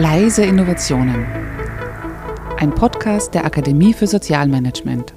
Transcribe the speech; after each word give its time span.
Leise 0.00 0.44
Innovationen. 0.44 1.26
Ein 2.56 2.72
Podcast 2.72 3.34
der 3.34 3.44
Akademie 3.44 3.92
für 3.92 4.06
Sozialmanagement. 4.06 5.12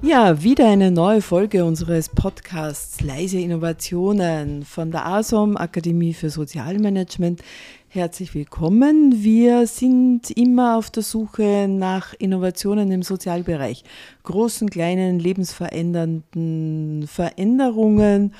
Ja, 0.00 0.42
wieder 0.42 0.68
eine 0.68 0.90
neue 0.90 1.22
Folge 1.22 1.64
unseres 1.64 2.08
Podcasts 2.08 3.00
Leise 3.00 3.38
Innovationen 3.38 4.64
von 4.64 4.90
der 4.90 5.06
ASOM 5.06 5.56
Akademie 5.56 6.12
für 6.12 6.28
Sozialmanagement. 6.28 7.40
Herzlich 7.86 8.34
willkommen. 8.34 9.22
Wir 9.22 9.68
sind 9.68 10.32
immer 10.32 10.76
auf 10.76 10.90
der 10.90 11.04
Suche 11.04 11.68
nach 11.68 12.14
Innovationen 12.18 12.90
im 12.90 13.04
Sozialbereich, 13.04 13.84
großen, 14.24 14.68
kleinen, 14.70 15.20
lebensverändernden 15.20 17.06
Veränderungen. 17.06 18.34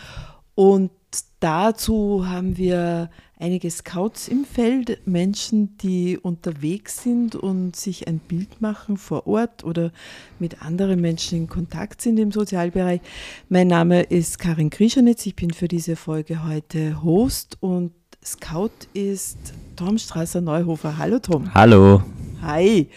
Und 0.56 0.90
dazu 1.38 2.26
haben 2.26 2.56
wir 2.56 3.08
einige 3.42 3.70
Scouts 3.70 4.28
im 4.28 4.44
Feld, 4.44 5.04
Menschen, 5.04 5.76
die 5.78 6.16
unterwegs 6.16 7.02
sind 7.02 7.34
und 7.34 7.74
sich 7.74 8.06
ein 8.06 8.20
Bild 8.20 8.62
machen 8.62 8.96
vor 8.96 9.26
Ort 9.26 9.64
oder 9.64 9.90
mit 10.38 10.62
anderen 10.62 11.00
Menschen 11.00 11.38
in 11.38 11.48
Kontakt 11.48 12.00
sind 12.00 12.18
im 12.20 12.30
Sozialbereich. 12.30 13.00
Mein 13.48 13.66
Name 13.66 14.02
ist 14.02 14.38
Karin 14.38 14.70
Krischanitz, 14.70 15.26
ich 15.26 15.34
bin 15.34 15.50
für 15.50 15.66
diese 15.66 15.96
Folge 15.96 16.44
heute 16.46 17.02
Host 17.02 17.58
und 17.60 17.92
Scout 18.24 18.70
ist 18.94 19.38
Tom 19.74 19.98
Strasser-Neuhofer. 19.98 20.96
Hallo 20.96 21.18
Tom. 21.18 21.52
Hallo. 21.52 22.00
Hi. 22.42 22.88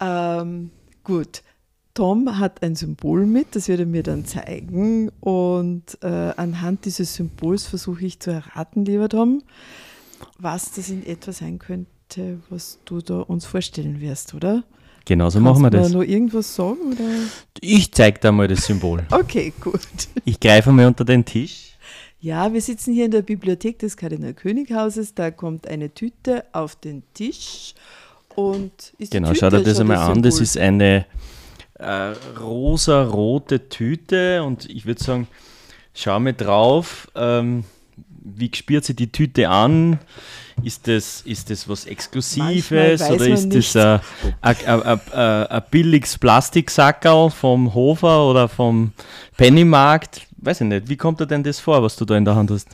Ähm, 0.00 0.70
gut. 1.04 1.42
Tom 1.96 2.38
hat 2.38 2.62
ein 2.62 2.76
Symbol 2.76 3.24
mit, 3.24 3.56
das 3.56 3.68
wird 3.68 3.80
er 3.80 3.86
mir 3.86 4.02
dann 4.02 4.26
zeigen. 4.26 5.10
Und 5.20 5.96
äh, 6.02 6.06
anhand 6.36 6.84
dieses 6.84 7.14
Symbols 7.14 7.66
versuche 7.66 8.04
ich 8.04 8.20
zu 8.20 8.32
erraten, 8.32 8.84
lieber 8.84 9.08
Tom, 9.08 9.42
was 10.38 10.72
das 10.72 10.90
in 10.90 11.06
etwa 11.06 11.32
sein 11.32 11.58
könnte, 11.58 12.40
was 12.50 12.78
du 12.84 13.00
da 13.00 13.20
uns 13.20 13.46
vorstellen 13.46 14.00
wirst, 14.00 14.34
oder? 14.34 14.64
Genau 15.06 15.30
so 15.30 15.38
machen 15.38 15.62
wir 15.62 15.70
das. 15.70 15.82
Kannst 15.82 15.94
du 15.94 15.98
noch 15.98 16.04
irgendwas 16.04 16.54
sagen? 16.54 16.92
Oder? 16.92 17.08
Ich 17.60 17.92
zeige 17.92 18.18
dir 18.18 18.32
mal 18.32 18.48
das 18.48 18.66
Symbol. 18.66 19.06
Okay, 19.12 19.52
gut. 19.60 19.80
Ich 20.24 20.40
greife 20.40 20.72
mal 20.72 20.86
unter 20.86 21.04
den 21.04 21.24
Tisch. 21.24 21.76
Ja, 22.18 22.52
wir 22.52 22.60
sitzen 22.60 22.92
hier 22.92 23.04
in 23.04 23.12
der 23.12 23.22
Bibliothek 23.22 23.78
des 23.78 23.96
Kardinal 23.96 24.34
Könighauses. 24.34 25.14
Da 25.14 25.30
kommt 25.30 25.68
eine 25.68 25.94
Tüte 25.94 26.44
auf 26.52 26.74
den 26.74 27.04
Tisch. 27.14 27.74
Und 28.34 28.94
ist 28.98 29.12
genau, 29.12 29.28
Tüte, 29.28 29.40
schau 29.40 29.50
dir 29.50 29.62
das 29.62 29.78
einmal 29.78 29.98
an. 29.98 30.14
Symbol. 30.14 30.22
Das 30.22 30.40
ist 30.40 30.58
eine 30.58 31.06
äh, 31.74 32.14
rosa-rote 32.40 33.68
Tüte 33.68 34.42
und 34.42 34.68
ich 34.68 34.86
würde 34.86 35.02
sagen, 35.02 35.28
schau 35.94 36.18
mal 36.18 36.32
drauf. 36.32 37.08
Ähm, 37.14 37.64
wie 38.34 38.50
spürt 38.54 38.84
sich 38.84 38.96
die 38.96 39.10
Tüte 39.10 39.48
an? 39.48 39.98
Ist 40.62 40.88
das, 40.88 41.20
ist 41.22 41.50
das 41.50 41.68
was 41.68 41.84
Exklusives 41.84 43.02
oder 43.02 43.26
ist 43.26 43.54
das 43.54 43.76
ein, 43.76 44.00
ein, 44.40 44.56
ein, 44.64 45.00
ein, 45.12 45.46
ein 45.46 45.62
billiges 45.70 46.18
Plastiksackerl 46.18 47.30
vom 47.30 47.74
Hofer 47.74 48.26
oder 48.26 48.48
vom 48.48 48.92
Pennymarkt? 49.36 50.22
Weiß 50.38 50.62
ich 50.62 50.66
nicht. 50.66 50.88
Wie 50.88 50.96
kommt 50.96 51.20
dir 51.20 51.26
denn 51.26 51.42
das 51.42 51.60
vor, 51.60 51.82
was 51.82 51.96
du 51.96 52.04
da 52.04 52.16
in 52.16 52.24
der 52.24 52.34
Hand 52.34 52.50
hast? 52.50 52.68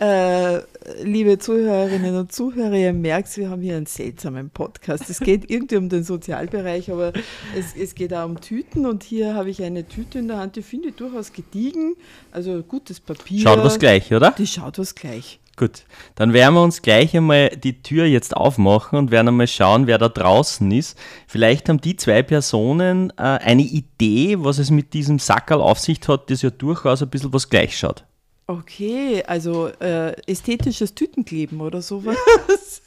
Äh, 0.00 0.62
liebe 1.04 1.38
Zuhörerinnen 1.38 2.16
und 2.16 2.32
Zuhörer, 2.32 2.74
ihr 2.74 2.92
merkt, 2.92 3.36
wir 3.36 3.48
haben 3.48 3.62
hier 3.62 3.76
einen 3.76 3.86
seltsamen 3.86 4.50
Podcast. 4.50 5.08
Es 5.08 5.20
geht 5.20 5.48
irgendwie 5.50 5.76
um 5.76 5.88
den 5.88 6.02
Sozialbereich, 6.02 6.90
aber 6.90 7.12
es, 7.56 7.76
es 7.80 7.94
geht 7.94 8.12
auch 8.12 8.24
um 8.24 8.40
Tüten 8.40 8.86
und 8.86 9.04
hier 9.04 9.34
habe 9.34 9.50
ich 9.50 9.62
eine 9.62 9.86
Tüte 9.86 10.18
in 10.18 10.26
der 10.26 10.38
Hand, 10.38 10.56
die 10.56 10.62
finde 10.62 10.88
ich 10.88 10.96
durchaus 10.96 11.32
gediegen, 11.32 11.94
also 12.32 12.60
gutes 12.64 12.98
Papier. 12.98 13.42
Schaut 13.42 13.62
was 13.62 13.78
gleich, 13.78 14.12
oder? 14.12 14.32
Die 14.36 14.48
schaut 14.48 14.78
was 14.80 14.96
gleich. 14.96 15.38
Gut, 15.56 15.84
dann 16.16 16.32
werden 16.32 16.54
wir 16.54 16.62
uns 16.62 16.82
gleich 16.82 17.16
einmal 17.16 17.50
die 17.50 17.80
Tür 17.80 18.06
jetzt 18.06 18.36
aufmachen 18.36 18.98
und 18.98 19.12
werden 19.12 19.28
einmal 19.28 19.46
schauen, 19.46 19.86
wer 19.86 19.98
da 19.98 20.08
draußen 20.08 20.68
ist. 20.72 20.98
Vielleicht 21.28 21.68
haben 21.68 21.80
die 21.80 21.94
zwei 21.94 22.24
Personen 22.24 23.10
äh, 23.16 23.22
eine 23.22 23.62
Idee, 23.62 24.38
was 24.40 24.58
es 24.58 24.72
mit 24.72 24.92
diesem 24.92 25.20
Sackerl 25.20 25.60
auf 25.60 25.78
sich 25.78 26.00
hat, 26.08 26.28
das 26.30 26.42
ja 26.42 26.50
durchaus 26.50 27.02
ein 27.02 27.10
bisschen 27.10 27.32
was 27.32 27.48
gleich 27.48 27.78
schaut. 27.78 28.04
Okay, 28.46 29.22
also 29.26 29.68
äh, 29.80 30.12
ästhetisches 30.26 30.94
Tütenkleben 30.94 31.60
oder 31.60 31.80
sowas. 31.80 32.16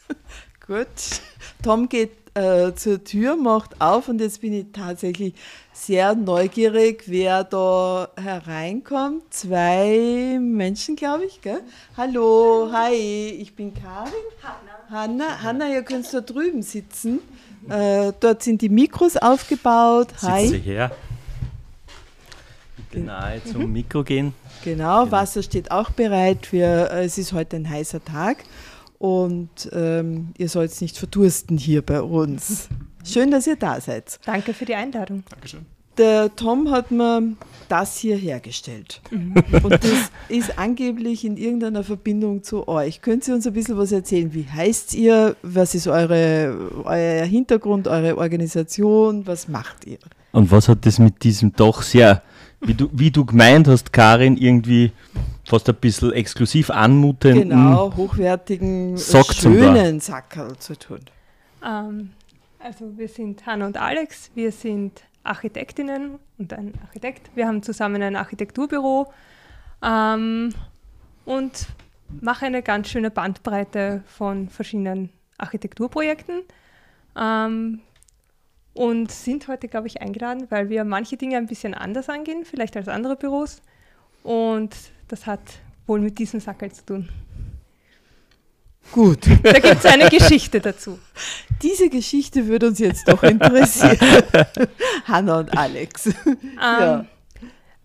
Gut. 0.68 0.88
Tom 1.63 1.90
geht 1.90 2.12
äh, 2.35 2.73
zur 2.75 3.03
Tür, 3.03 3.35
macht 3.35 3.81
auf 3.81 4.07
und 4.07 4.22
jetzt 4.22 4.41
bin 4.41 4.53
ich 4.53 4.67
tatsächlich 4.72 5.34
sehr 5.73 6.13
neugierig, 6.13 7.06
wer 7.07 7.44
da 7.44 8.09
hereinkommt. 8.16 9.34
Zwei 9.34 10.38
Menschen, 10.40 10.96
glaube 10.96 11.25
ich, 11.25 11.41
gell? 11.41 11.62
Hallo, 11.96 12.69
hi, 12.72 12.94
ich 12.94 13.56
bin 13.56 13.73
Karin. 13.73 14.13
Hanna. 14.44 14.90
Hanna, 14.90 15.41
Hanna, 15.41 15.69
ihr 15.69 15.81
könnt 15.81 16.13
da 16.13 16.22
drüben 16.22 16.62
sitzen. 16.62 17.19
Äh, 17.67 18.13
dort 18.19 18.44
sind 18.44 18.62
die 18.62 18.69
Mikros 18.69 19.17
aufgebaut. 19.17 20.09
Hi. 20.22 20.47
Sitze 20.47 20.57
her. 20.63 20.91
Nahe 22.94 23.42
zum 23.44 23.72
Mikro 23.72 24.03
gehen. 24.03 24.34
Genau, 24.64 25.09
Wasser 25.12 25.44
steht 25.44 25.72
auch 25.72 25.90
bereit. 25.92 26.46
Für, 26.46 26.92
äh, 26.92 27.06
es 27.06 27.18
ist 27.18 27.34
heute 27.34 27.58
ein 27.58 27.70
heißer 27.70 28.03
Tag 28.03 28.38
und 29.00 29.70
ähm, 29.74 30.30
ihr 30.38 30.50
sollt 30.50 30.80
nicht 30.81 30.97
verdursten 30.97 31.58
hier 31.58 31.81
bei 31.81 32.02
uns. 32.02 32.70
Schön, 33.03 33.31
dass 33.31 33.47
ihr 33.47 33.56
da 33.56 33.80
seid. 33.80 34.20
Danke 34.26 34.53
für 34.53 34.66
die 34.66 34.76
Einladung. 34.76 35.24
Der 35.97 36.36
Tom 36.36 36.70
hat 36.70 36.92
mir 36.92 37.36
das 37.70 37.97
hier 37.97 38.16
hergestellt. 38.18 39.02
Und 39.12 39.72
das 39.72 40.12
ist 40.30 40.59
angeblich 40.59 41.26
in 41.26 41.38
irgendeiner 41.38 41.84
Verbindung 41.84 42.44
zu 42.44 42.68
euch. 42.68 43.02
Könnt 43.02 43.28
ihr 43.28 43.34
uns 43.34 43.47
ein 43.47 43.53
bisschen 43.53 43.78
was 43.78 43.92
erzählen? 43.92 44.34
Wie 44.34 44.46
heißt 44.46 44.94
ihr? 44.94 45.36
Was 45.42 45.74
ist 45.74 45.88
eure, 45.88 46.84
euer 46.84 47.26
Hintergrund, 47.26 47.88
eure 47.88 48.18
Organisation? 48.18 49.26
Was 49.26 49.47
macht 49.47 49.88
ihr? 49.88 49.97
Und 50.34 50.52
was 50.52 50.70
hat 50.70 50.86
das 50.86 51.00
mit 51.00 51.24
diesem 51.24 51.53
doch 51.53 51.81
sehr, 51.81 52.22
wie 52.62 52.73
du, 52.73 52.90
wie 52.91 53.12
du 53.12 53.25
gemeint 53.25 53.68
hast, 53.68 53.94
Karin, 53.94 54.38
irgendwie 54.38 54.91
fast 55.45 55.69
ein 55.69 55.75
bisschen 55.75 56.13
exklusiv 56.13 56.69
anmutenden 56.69 57.50
Genau, 57.50 57.95
hochwertigen, 57.95 58.97
Sock 58.97 59.34
schönen 59.34 60.00
Sackerl 60.00 60.57
zu 60.57 60.78
tun. 60.78 61.00
Ähm, 61.63 62.12
also 62.59 62.97
wir 62.97 63.07
sind 63.07 63.46
Hanna 63.46 63.67
und 63.67 63.78
Alex, 63.78 64.31
wir 64.35 64.51
sind 64.51 65.03
Architektinnen 65.23 66.19
und 66.38 66.53
ein 66.53 66.73
Architekt. 66.85 67.29
Wir 67.35 67.47
haben 67.47 67.62
zusammen 67.62 68.01
ein 68.01 68.16
Architekturbüro 68.16 69.12
ähm, 69.84 70.53
und 71.25 71.67
machen 72.22 72.46
eine 72.46 72.63
ganz 72.63 72.90
schöne 72.90 73.12
Bandbreite 73.12 74.03
von 74.07 74.50
verschiedenen 74.50 75.09
Architekturprojekten. 75.38 76.41
Ähm, 77.16 77.81
und 78.78 79.12
sind 79.12 79.48
heute, 79.48 79.68
glaube 79.68 79.88
ich, 79.88 80.02
eingeladen, 80.02 80.46
weil 80.50 80.70
wir 80.70 80.84
manche 80.84 81.18
Dinge 81.18 81.38
ein 81.38 81.48
bisschen 81.48 81.74
anders 81.74 82.10
angehen, 82.10 82.46
vielleicht 82.46 82.78
als 82.78 82.88
andere 82.88 83.16
Büros. 83.16 83.62
Und 84.24 84.76
das 85.08 85.26
hat 85.26 85.42
wohl 85.88 86.00
mit 86.00 86.20
diesem 86.20 86.40
Sackel 86.40 86.72
zu 86.72 86.86
tun. 86.86 87.10
Gut. 88.92 89.26
Da 89.44 89.60
gibt 89.60 89.84
es 89.84 89.86
eine 89.86 90.10
Geschichte 90.10 90.60
dazu. 90.62 91.00
Diese 91.62 91.90
Geschichte 91.90 92.48
würde 92.48 92.68
uns 92.68 92.80
jetzt 92.80 93.08
doch 93.08 93.24
interessieren. 93.24 93.98
Hanna 95.06 95.40
und 95.40 95.58
Alex. 95.58 96.14
Ja. 96.56 97.00
Ähm, 97.00 97.08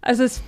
Also 0.03 0.25
es, 0.25 0.43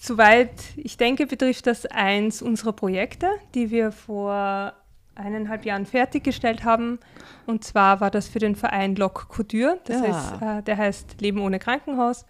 soweit 0.00 0.50
ich 0.76 0.96
denke, 0.96 1.26
betrifft 1.26 1.66
das 1.66 1.86
eins 1.86 2.42
unserer 2.42 2.72
Projekte, 2.72 3.28
die 3.54 3.70
wir 3.70 3.92
vor 3.92 4.74
eineinhalb 5.16 5.64
Jahren 5.64 5.86
fertiggestellt 5.86 6.64
haben. 6.64 6.98
Und 7.46 7.64
zwar 7.64 8.00
war 8.00 8.10
das 8.10 8.28
für 8.28 8.38
den 8.38 8.56
Verein 8.56 8.96
Lok 8.96 9.28
Couture. 9.28 9.78
Das 9.84 10.00
Ja. 10.00 10.06
heißt, 10.06 10.42
äh, 10.42 10.62
der 10.62 10.76
heißt 10.76 11.20
Leben 11.20 11.40
ohne 11.40 11.58
Krankenhaus. 11.58 12.26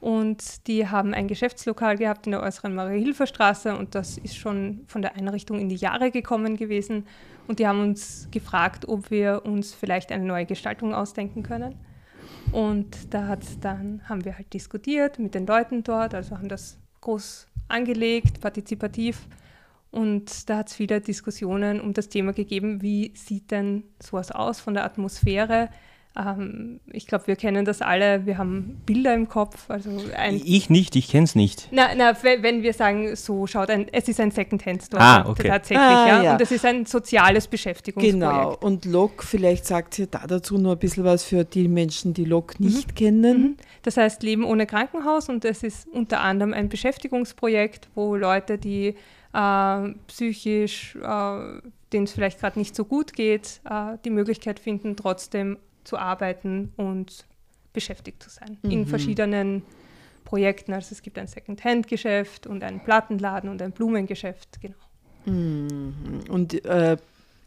Und 0.00 0.66
die 0.66 0.88
haben 0.88 1.12
ein 1.12 1.28
Geschäftslokal 1.28 1.98
gehabt 1.98 2.26
in 2.26 2.32
der 2.32 2.42
äußeren 2.42 2.74
Marie-Hilfer-Straße 2.74 3.76
und 3.76 3.94
das 3.94 4.16
ist 4.16 4.34
schon 4.34 4.80
von 4.86 5.02
der 5.02 5.14
Einrichtung 5.14 5.58
in 5.60 5.68
die 5.68 5.76
Jahre 5.76 6.10
gekommen 6.10 6.56
gewesen. 6.56 7.06
Und 7.46 7.58
die 7.58 7.66
haben 7.66 7.80
uns 7.82 8.28
gefragt, 8.30 8.88
ob 8.88 9.10
wir 9.10 9.42
uns 9.44 9.74
vielleicht 9.74 10.10
eine 10.10 10.24
neue 10.24 10.46
Gestaltung 10.46 10.94
ausdenken 10.94 11.42
können. 11.42 11.74
Und 12.52 13.12
da 13.12 13.26
hat's 13.28 13.60
dann 13.60 14.00
haben 14.08 14.24
wir 14.24 14.36
halt 14.38 14.52
diskutiert 14.54 15.18
mit 15.18 15.34
den 15.34 15.46
Leuten 15.46 15.82
dort, 15.82 16.14
also 16.14 16.36
haben 16.36 16.48
das 16.48 16.78
groß 17.02 17.46
angelegt, 17.68 18.40
partizipativ. 18.40 19.26
Und 19.90 20.48
da 20.48 20.58
hat 20.58 20.68
es 20.68 20.74
viele 20.74 21.00
Diskussionen 21.00 21.80
um 21.80 21.92
das 21.94 22.08
Thema 22.08 22.32
gegeben, 22.32 22.80
wie 22.82 23.12
sieht 23.16 23.50
denn 23.50 23.82
sowas 24.00 24.30
aus 24.30 24.60
von 24.60 24.74
der 24.74 24.84
Atmosphäre. 24.84 25.68
Ähm, 26.16 26.80
ich 26.92 27.06
glaube, 27.06 27.28
wir 27.28 27.36
kennen 27.36 27.64
das 27.64 27.82
alle, 27.82 28.26
wir 28.26 28.36
haben 28.36 28.80
Bilder 28.84 29.14
im 29.14 29.28
Kopf. 29.28 29.70
Also 29.70 29.90
ein, 30.16 30.40
Ich 30.44 30.68
nicht, 30.70 30.96
ich 30.96 31.08
kenne 31.08 31.22
es 31.24 31.36
nicht. 31.36 31.68
na, 31.70 31.88
na, 31.96 32.12
we- 32.22 32.42
wenn 32.42 32.62
wir 32.64 32.72
sagen, 32.72 33.14
so 33.14 33.46
schaut 33.46 33.70
ein, 33.70 33.86
es 33.92 34.08
ist 34.08 34.18
ein 34.18 34.32
Secondhand-Store. 34.32 35.00
Ah, 35.00 35.28
okay. 35.28 35.46
Tatsächlich, 35.48 35.86
Ah, 35.86 36.08
ja. 36.08 36.22
ja. 36.22 36.32
Und 36.32 36.40
es 36.40 36.50
ist 36.50 36.64
ein 36.64 36.84
soziales 36.84 37.46
Beschäftigungsprojekt. 37.46 38.14
Genau. 38.20 38.56
Und 38.60 38.84
Lok, 38.86 39.22
vielleicht 39.22 39.66
sagt 39.66 40.00
ihr 40.00 40.06
da 40.08 40.26
dazu 40.26 40.58
noch 40.58 40.72
ein 40.72 40.78
bisschen 40.80 41.04
was 41.04 41.22
für 41.24 41.44
die 41.44 41.68
Menschen, 41.68 42.12
die 42.12 42.24
Lok 42.24 42.58
nicht 42.58 42.96
kennen. 42.96 43.40
Mhm. 43.42 43.56
Das 43.82 43.96
heißt 43.96 44.22
Leben 44.24 44.44
ohne 44.44 44.66
Krankenhaus 44.66 45.28
und 45.28 45.44
es 45.44 45.62
ist 45.62 45.86
unter 45.88 46.20
anderem 46.22 46.52
ein 46.54 46.68
Beschäftigungsprojekt, 46.68 47.88
wo 47.94 48.16
Leute, 48.16 48.58
die 48.58 48.96
äh, 49.32 49.94
psychisch, 50.06 50.96
äh, 50.96 51.60
denen 51.92 52.04
es 52.04 52.12
vielleicht 52.12 52.40
gerade 52.40 52.58
nicht 52.58 52.74
so 52.74 52.84
gut 52.84 53.12
geht, 53.12 53.60
äh, 53.68 53.98
die 54.04 54.10
Möglichkeit 54.10 54.60
finden, 54.60 54.96
trotzdem 54.96 55.58
zu 55.84 55.98
arbeiten 55.98 56.72
und 56.76 57.24
beschäftigt 57.72 58.22
zu 58.22 58.30
sein 58.30 58.58
mhm. 58.62 58.70
in 58.70 58.86
verschiedenen 58.86 59.62
Projekten. 60.24 60.72
Also 60.72 60.92
es 60.92 61.02
gibt 61.02 61.18
ein 61.18 61.26
Second-Hand-Geschäft 61.26 62.46
und 62.46 62.62
einen 62.62 62.80
Plattenladen 62.80 63.50
und 63.50 63.62
ein 63.62 63.72
Blumengeschäft, 63.72 64.60
genau. 64.60 64.74
Mhm. 65.26 65.94
Und 66.28 66.64
äh, 66.64 66.96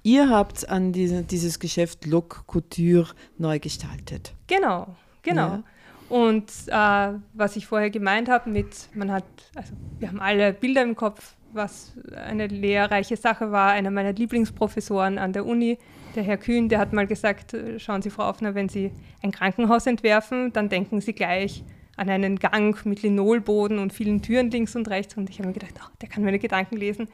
ihr 0.03 0.29
habt 0.29 0.69
an 0.69 0.91
diese, 0.91 1.23
dieses 1.23 1.59
Geschäft 1.59 2.05
Loc 2.05 2.43
Couture 2.47 3.07
neu 3.37 3.59
gestaltet. 3.59 4.33
Genau, 4.47 4.95
genau. 5.21 5.47
Ja. 5.47 5.63
Und 6.09 6.51
äh, 6.67 7.19
was 7.33 7.55
ich 7.55 7.65
vorher 7.65 7.89
gemeint 7.89 8.29
habe, 8.29 8.49
mit 8.49 8.89
man 8.93 9.11
hat, 9.11 9.23
also 9.55 9.73
wir 9.99 10.09
haben 10.09 10.19
alle 10.19 10.53
Bilder 10.53 10.83
im 10.83 10.95
Kopf, 10.95 11.35
was 11.53 11.93
eine 12.15 12.47
lehrreiche 12.47 13.17
Sache 13.17 13.51
war. 13.51 13.71
Einer 13.71 13.91
meiner 13.91 14.13
Lieblingsprofessoren 14.13 15.17
an 15.17 15.33
der 15.33 15.45
Uni, 15.45 15.77
der 16.15 16.23
Herr 16.23 16.37
Kühn, 16.37 16.69
der 16.69 16.79
hat 16.79 16.93
mal 16.93 17.07
gesagt, 17.07 17.53
äh, 17.53 17.79
schauen 17.79 18.01
Sie, 18.01 18.09
Frau 18.09 18.27
Offner, 18.27 18.55
wenn 18.55 18.69
Sie 18.69 18.91
ein 19.21 19.31
Krankenhaus 19.31 19.87
entwerfen, 19.87 20.53
dann 20.53 20.69
denken 20.69 21.01
Sie 21.01 21.13
gleich 21.13 21.63
an 21.95 22.09
einen 22.09 22.39
Gang 22.39 22.85
mit 22.85 23.03
Linolboden 23.03 23.79
und 23.79 23.93
vielen 23.93 24.21
Türen 24.21 24.49
links 24.49 24.75
und 24.75 24.89
rechts. 24.89 25.15
Und 25.15 25.29
ich 25.29 25.39
habe 25.39 25.47
mir 25.47 25.53
gedacht, 25.53 25.73
oh, 25.79 25.89
der 26.01 26.09
kann 26.09 26.23
meine 26.23 26.39
Gedanken 26.39 26.77
lesen. 26.77 27.07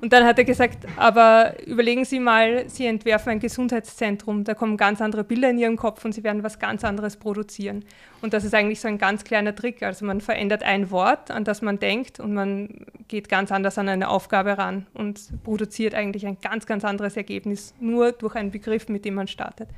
Und 0.00 0.12
dann 0.12 0.24
hat 0.24 0.38
er 0.38 0.44
gesagt, 0.44 0.86
aber 0.96 1.54
überlegen 1.66 2.04
Sie 2.04 2.20
mal, 2.20 2.68
Sie 2.68 2.86
entwerfen 2.86 3.30
ein 3.30 3.40
Gesundheitszentrum, 3.40 4.44
da 4.44 4.52
kommen 4.52 4.76
ganz 4.76 5.00
andere 5.00 5.24
Bilder 5.24 5.48
in 5.48 5.58
Ihren 5.58 5.76
Kopf 5.76 6.04
und 6.04 6.12
Sie 6.12 6.22
werden 6.22 6.42
was 6.42 6.58
ganz 6.58 6.84
anderes 6.84 7.16
produzieren. 7.16 7.84
Und 8.20 8.34
das 8.34 8.44
ist 8.44 8.54
eigentlich 8.54 8.80
so 8.80 8.88
ein 8.88 8.98
ganz 8.98 9.24
kleiner 9.24 9.54
Trick. 9.54 9.82
Also 9.82 10.04
man 10.04 10.20
verändert 10.20 10.62
ein 10.62 10.90
Wort, 10.90 11.30
an 11.30 11.44
das 11.44 11.62
man 11.62 11.78
denkt 11.78 12.20
und 12.20 12.34
man 12.34 12.84
geht 13.08 13.28
ganz 13.28 13.50
anders 13.50 13.78
an 13.78 13.88
eine 13.88 14.08
Aufgabe 14.08 14.58
ran 14.58 14.86
und 14.92 15.42
produziert 15.42 15.94
eigentlich 15.94 16.26
ein 16.26 16.38
ganz, 16.42 16.66
ganz 16.66 16.84
anderes 16.84 17.16
Ergebnis, 17.16 17.74
nur 17.80 18.12
durch 18.12 18.34
einen 18.34 18.50
Begriff, 18.50 18.88
mit 18.88 19.04
dem 19.04 19.14
man 19.14 19.28
startet. 19.28 19.68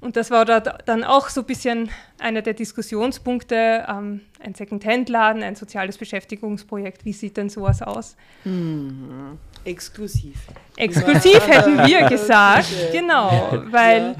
Und 0.00 0.16
das 0.16 0.30
war 0.30 0.44
da 0.44 0.60
dann 0.60 1.04
auch 1.04 1.28
so 1.28 1.40
ein 1.40 1.46
bisschen 1.46 1.90
einer 2.18 2.42
der 2.42 2.54
Diskussionspunkte, 2.54 3.86
ähm, 3.88 4.20
ein 4.40 4.54
Second-Hand-Laden, 4.54 5.42
ein 5.42 5.56
soziales 5.56 5.98
Beschäftigungsprojekt. 5.98 7.04
Wie 7.04 7.12
sieht 7.12 7.36
denn 7.36 7.48
sowas 7.48 7.82
aus? 7.82 8.16
Mhm. 8.44 9.38
Exklusiv. 9.64 10.36
Exklusiv 10.76 11.46
hätten 11.48 11.78
wir 11.78 12.02
gesagt, 12.08 12.68
genau, 12.92 13.64
weil 13.70 14.14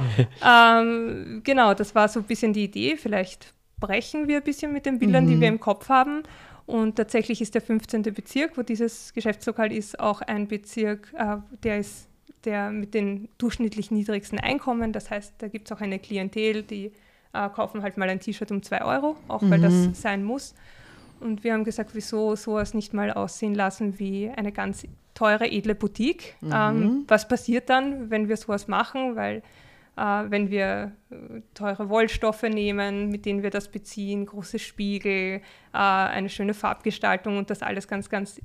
ähm, 0.45 1.41
genau, 1.45 1.73
das 1.75 1.95
war 1.95 2.09
so 2.09 2.21
ein 2.21 2.25
bisschen 2.25 2.53
die 2.53 2.65
Idee. 2.65 2.97
Vielleicht 2.97 3.55
brechen 3.79 4.27
wir 4.27 4.39
ein 4.39 4.43
bisschen 4.43 4.73
mit 4.73 4.87
den 4.87 4.99
Bildern, 4.99 5.27
mhm. 5.27 5.31
die 5.31 5.41
wir 5.41 5.49
im 5.49 5.61
Kopf 5.61 5.89
haben. 5.89 6.23
Und 6.67 6.97
tatsächlich 6.97 7.41
ist 7.41 7.55
der 7.55 7.63
15. 7.63 8.03
Bezirk, 8.03 8.57
wo 8.57 8.63
dieses 8.63 9.15
Geschäftslokal 9.15 9.71
ist, 9.71 10.01
auch 10.01 10.21
ein 10.21 10.49
Bezirk, 10.49 11.13
äh, 11.17 11.37
der 11.63 11.79
ist 11.79 12.09
der 12.47 12.71
mit 12.71 12.95
den 12.95 13.29
durchschnittlich 13.39 13.91
niedrigsten 13.91 14.39
Einkommen. 14.39 14.93
Das 14.93 15.11
heißt, 15.11 15.35
da 15.39 15.49
gibt 15.49 15.71
es 15.71 15.77
auch 15.77 15.81
eine 15.81 15.99
Klientel, 15.99 16.63
die 16.63 16.93
äh, 17.33 17.49
kaufen 17.51 17.83
halt 17.83 17.97
mal 17.97 18.09
ein 18.09 18.21
T-Shirt 18.21 18.51
um 18.51 18.63
2 18.63 18.85
Euro, 18.85 19.17
auch 19.29 19.43
mhm. 19.43 19.51
weil 19.51 19.61
das 19.61 19.73
mhm. 19.73 19.95
sein 19.95 20.25
muss. 20.25 20.55
Und 21.21 21.45
wir 21.45 21.53
haben 21.53 21.65
gesagt, 21.65 21.91
wieso 21.95 22.37
sowas 22.37 22.75
nicht 22.75 22.93
mal 22.95 23.11
aussehen 23.13 23.55
lassen 23.55 23.99
wie 23.99 24.31
eine 24.31 24.53
ganz 24.53 24.87
teure, 25.15 25.51
edle 25.51 25.75
Boutique. 25.75 26.37
Mhm. 26.41 26.53
Ähm, 26.55 27.05
was 27.09 27.27
passiert 27.27 27.71
dann, 27.71 28.11
wenn 28.11 28.29
wir 28.29 28.37
sowas 28.37 28.69
machen? 28.69 29.17
Weil 29.17 29.43
äh, 29.97 30.25
wenn 30.29 30.51
wir 30.51 30.93
äh, 31.11 31.41
teure 31.55 31.89
Wollstoffe 31.89 32.43
nehmen, 32.43 33.09
mit 33.09 33.25
denen 33.25 33.43
wir 33.43 33.51
das 33.51 33.69
beziehen, 33.69 34.27
große 34.27 34.59
Spiegel, 34.59 35.41
äh, 35.73 35.79
eine 35.79 36.29
schöne 36.29 36.55
Farbgestaltung 36.55 37.39
und 37.39 37.51
das 37.51 37.63
alles 37.63 37.89
ganz, 37.89 38.11
ganz 38.11 38.41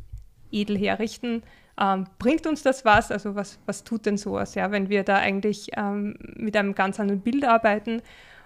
edel 0.51 0.77
herrichten, 0.77 1.43
ähm, 1.79 2.05
bringt 2.19 2.47
uns 2.47 2.63
das 2.63 2.85
was? 2.85 3.11
Also 3.11 3.35
was, 3.35 3.59
was 3.65 3.83
tut 3.83 4.05
denn 4.05 4.17
sowas, 4.17 4.55
ja, 4.55 4.71
wenn 4.71 4.89
wir 4.89 5.03
da 5.03 5.17
eigentlich 5.17 5.69
ähm, 5.77 6.15
mit 6.35 6.55
einem 6.55 6.75
ganz 6.75 6.99
anderen 6.99 7.21
Bild 7.21 7.45
arbeiten? 7.45 8.01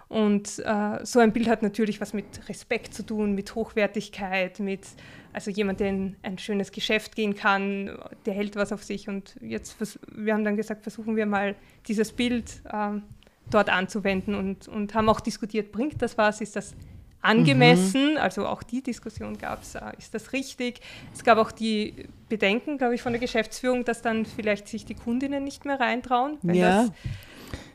Und 0.08 0.60
äh, 0.60 1.04
so 1.04 1.20
ein 1.20 1.34
Bild 1.34 1.50
hat 1.50 1.64
natürlich 1.64 2.00
was 2.00 2.14
mit 2.14 2.48
Respekt 2.48 2.94
zu 2.94 3.04
tun, 3.04 3.34
mit 3.34 3.56
Hochwertigkeit, 3.56 4.60
mit 4.60 4.88
also 5.34 5.50
jemand, 5.52 5.80
der 5.80 5.90
in 5.90 6.16
ein 6.22 6.38
schönes 6.38 6.72
Geschäft 6.72 7.16
gehen 7.16 7.36
kann, 7.36 7.98
der 8.26 8.36
hält 8.36 8.56
was 8.56 8.72
auf 8.72 8.84
sich. 8.84 9.10
Und 9.10 9.36
jetzt, 9.42 9.76
wir 10.14 10.34
haben 10.34 10.44
dann 10.44 10.56
gesagt, 10.56 10.84
versuchen 10.84 11.16
wir 11.16 11.26
mal 11.26 11.56
dieses 11.88 12.14
Bild 12.14 12.62
ähm, 12.72 13.04
dort 13.50 13.70
anzuwenden 13.70 14.36
und, 14.36 14.68
und 14.68 14.94
haben 14.94 15.10
auch 15.10 15.20
diskutiert, 15.20 15.72
bringt 15.72 16.02
das 16.02 16.18
was, 16.18 16.40
ist 16.40 16.56
das 16.56 16.76
angemessen. 17.26 18.12
Mhm. 18.12 18.18
Also 18.18 18.46
auch 18.46 18.64
die 18.64 18.82
Diskussion 18.82 19.38
gab 19.38 19.64
es, 19.64 19.76
äh, 19.76 19.82
ist 19.98 20.14
das 20.14 20.32
richtig? 20.34 20.80
Es 21.14 21.24
gab 21.24 21.38
auch 21.38 21.52
die 21.52 22.08
Bedenken, 22.30 22.78
glaube 22.78 22.96
ich, 22.96 23.02
von 23.02 23.12
der 23.12 23.20
Geschäftsführung, 23.20 23.84
dass 23.84 24.02
dann 24.02 24.26
vielleicht 24.26 24.68
sich 24.68 24.86
die 24.86 24.96
Kundinnen 24.96 25.44
nicht 25.44 25.66
mehr 25.66 25.80
reintrauen, 25.80 26.38
wenn 26.42 26.56
ja. 26.56 26.88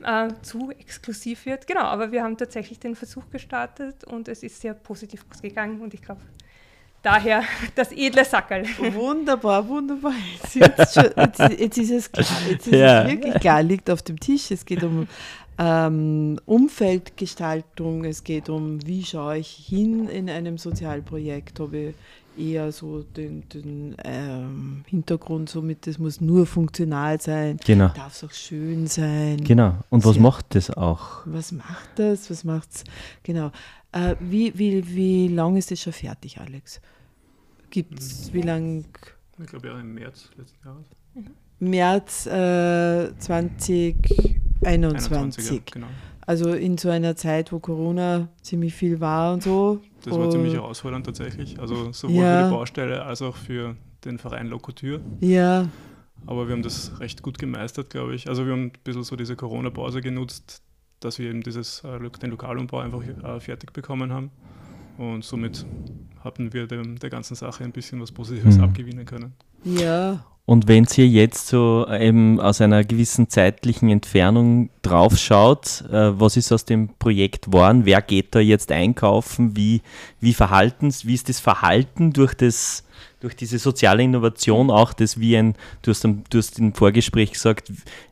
das 0.02 0.30
äh, 0.30 0.34
zu 0.42 0.70
exklusiv 0.70 1.46
wird. 1.46 1.66
Genau, 1.66 1.82
aber 1.82 2.12
wir 2.12 2.22
haben 2.22 2.36
tatsächlich 2.36 2.78
den 2.78 2.94
Versuch 2.94 3.24
gestartet 3.30 4.04
und 4.04 4.28
es 4.28 4.42
ist 4.42 4.60
sehr 4.60 4.74
positiv 4.74 5.24
ausgegangen 5.30 5.80
und 5.80 5.94
ich 5.94 6.02
glaube, 6.02 6.20
daher 7.02 7.42
das 7.74 7.92
edle 7.92 8.24
Sackerl. 8.24 8.64
Wunderbar, 8.94 9.66
wunderbar. 9.66 10.14
Jetzt, 10.54 10.94
schon, 10.94 11.10
jetzt, 11.16 11.38
jetzt 11.38 11.78
ist 11.78 11.90
es 11.90 12.12
klar, 12.12 12.26
jetzt 12.48 12.66
ist 12.66 12.74
ja. 12.74 13.02
es 13.02 13.10
wirklich 13.10 13.34
klar, 13.40 13.62
liegt 13.62 13.90
auf 13.90 14.02
dem 14.02 14.18
Tisch. 14.18 14.50
Es 14.50 14.64
geht 14.64 14.82
um 14.82 15.06
ähm, 15.62 16.40
Umfeldgestaltung, 16.46 18.04
es 18.06 18.24
geht 18.24 18.48
um, 18.48 18.84
wie 18.86 19.04
schaue 19.04 19.36
ich 19.36 19.50
hin 19.50 20.08
in 20.08 20.30
einem 20.30 20.56
Sozialprojekt, 20.56 21.60
habe 21.60 21.94
ich 22.38 22.54
eher 22.54 22.72
so 22.72 23.02
den, 23.02 23.46
den 23.50 23.94
ähm, 24.02 24.84
Hintergrund, 24.86 25.50
somit 25.50 25.86
das 25.86 25.98
muss 25.98 26.22
nur 26.22 26.46
funktional 26.46 27.20
sein, 27.20 27.58
genau. 27.62 27.88
darf 27.88 28.14
es 28.14 28.24
auch 28.24 28.32
schön 28.32 28.86
sein. 28.86 29.44
Genau, 29.44 29.74
und 29.90 30.02
was 30.06 30.14
Sehr, 30.14 30.22
macht 30.22 30.54
das 30.54 30.70
auch? 30.70 31.26
Was 31.26 31.52
macht 31.52 31.90
das, 31.96 32.30
was 32.30 32.42
macht 32.44 32.70
es? 32.72 32.84
Genau. 33.22 33.52
Äh, 33.92 34.16
wie, 34.18 34.58
wie, 34.58 34.94
wie 34.94 35.28
lange 35.28 35.58
ist 35.58 35.70
das 35.70 35.82
schon 35.82 35.92
fertig, 35.92 36.40
Alex? 36.40 36.80
Gibt 37.68 37.98
es, 37.98 38.28
hm. 38.28 38.32
wie 38.32 38.42
lang? 38.42 38.84
Ich 39.38 39.46
glaube 39.46 39.68
ja 39.68 39.78
im 39.78 39.92
März 39.92 40.30
letzten 40.38 40.66
Jahres. 40.66 40.86
März 41.58 42.26
äh, 42.26 43.12
20 43.18 44.39
21. 44.64 45.50
ja, 45.50 45.58
genau. 45.72 45.86
Also 46.26 46.52
in 46.52 46.78
so 46.78 46.90
einer 46.90 47.16
Zeit, 47.16 47.50
wo 47.52 47.58
Corona 47.58 48.28
ziemlich 48.42 48.74
viel 48.74 49.00
war 49.00 49.32
und 49.32 49.42
so. 49.42 49.80
Das 50.04 50.16
war 50.16 50.30
ziemlich 50.30 50.54
herausfordernd 50.54 51.06
tatsächlich. 51.06 51.58
Also 51.58 51.92
sowohl 51.92 52.22
ja. 52.22 52.42
für 52.42 52.44
die 52.48 52.54
Baustelle 52.54 53.02
als 53.04 53.22
auch 53.22 53.36
für 53.36 53.76
den 54.04 54.18
Verein 54.18 54.46
Lokotür. 54.46 55.00
Ja. 55.20 55.68
Aber 56.26 56.46
wir 56.46 56.52
haben 56.52 56.62
das 56.62 57.00
recht 57.00 57.22
gut 57.22 57.38
gemeistert, 57.38 57.90
glaube 57.90 58.14
ich. 58.14 58.28
Also 58.28 58.46
wir 58.46 58.52
haben 58.52 58.66
ein 58.66 58.72
bisschen 58.84 59.02
so 59.02 59.16
diese 59.16 59.36
Corona-Pause 59.36 60.00
genutzt, 60.02 60.62
dass 61.00 61.18
wir 61.18 61.30
eben 61.30 61.42
dieses, 61.42 61.82
äh, 61.82 61.98
den 62.22 62.30
Lokalumbau 62.30 62.78
einfach 62.78 63.02
äh, 63.02 63.40
fertig 63.40 63.72
bekommen 63.72 64.12
haben. 64.12 64.30
Und 65.00 65.24
somit 65.24 65.64
hatten 66.22 66.52
wir 66.52 66.66
dem, 66.66 66.98
der 66.98 67.08
ganzen 67.08 67.34
Sache 67.34 67.64
ein 67.64 67.72
bisschen 67.72 68.02
was 68.02 68.12
Positives 68.12 68.58
mhm. 68.58 68.64
abgewinnen 68.64 69.06
können. 69.06 69.32
Ja, 69.64 70.26
und 70.44 70.68
wenn 70.68 70.86
ihr 70.94 71.08
jetzt 71.08 71.46
so 71.46 71.86
eben 71.88 72.38
aus 72.38 72.60
einer 72.60 72.84
gewissen 72.84 73.30
zeitlichen 73.30 73.88
Entfernung 73.88 74.68
draufschaut, 74.82 75.84
äh, 75.90 76.20
was 76.20 76.36
ist 76.36 76.52
aus 76.52 76.66
dem 76.66 76.90
Projekt 76.98 77.46
geworden? 77.46 77.86
Wer 77.86 78.02
geht 78.02 78.34
da 78.34 78.40
jetzt 78.40 78.72
einkaufen? 78.72 79.56
Wie, 79.56 79.80
wie, 80.20 80.34
wie 80.34 81.14
ist 81.14 81.28
das 81.30 81.40
Verhalten 81.40 82.12
durch 82.12 82.34
das 82.34 82.84
durch 83.20 83.36
diese 83.36 83.58
soziale 83.58 84.02
Innovation 84.02 84.70
auch 84.70 84.92
das 84.92 85.20
wie 85.20 85.36
ein, 85.36 85.54
du 85.82 85.90
hast, 85.90 86.04
du 86.04 86.38
hast 86.38 86.58
im 86.58 86.72
Vorgespräch 86.74 87.32
gesagt, 87.32 87.70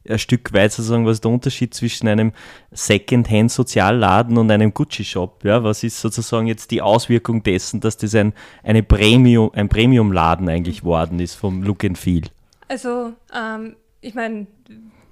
ein 0.08 0.18
Stück 0.18 0.52
weit 0.52 0.72
sozusagen, 0.72 1.06
was 1.06 1.16
ist 1.16 1.24
der 1.24 1.30
Unterschied 1.30 1.74
zwischen 1.74 2.08
einem 2.08 2.32
Second-Hand-Sozialladen 2.70 4.36
und 4.36 4.50
einem 4.50 4.72
Gucci-Shop? 4.72 5.44
Ja, 5.44 5.64
was 5.64 5.82
ist 5.82 6.00
sozusagen 6.00 6.46
jetzt 6.46 6.70
die 6.70 6.82
Auswirkung 6.82 7.42
dessen, 7.42 7.80
dass 7.80 7.96
das 7.96 8.14
ein, 8.14 8.34
eine 8.62 8.82
Premium, 8.82 9.50
ein 9.54 9.68
Premium-Laden 9.68 10.48
eigentlich 10.48 10.84
worden 10.84 11.20
ist 11.20 11.34
vom 11.34 11.62
Look 11.62 11.84
and 11.84 11.98
Feel? 11.98 12.24
Also, 12.68 13.14
ähm, 13.34 13.76
ich 14.02 14.14
meine, 14.14 14.46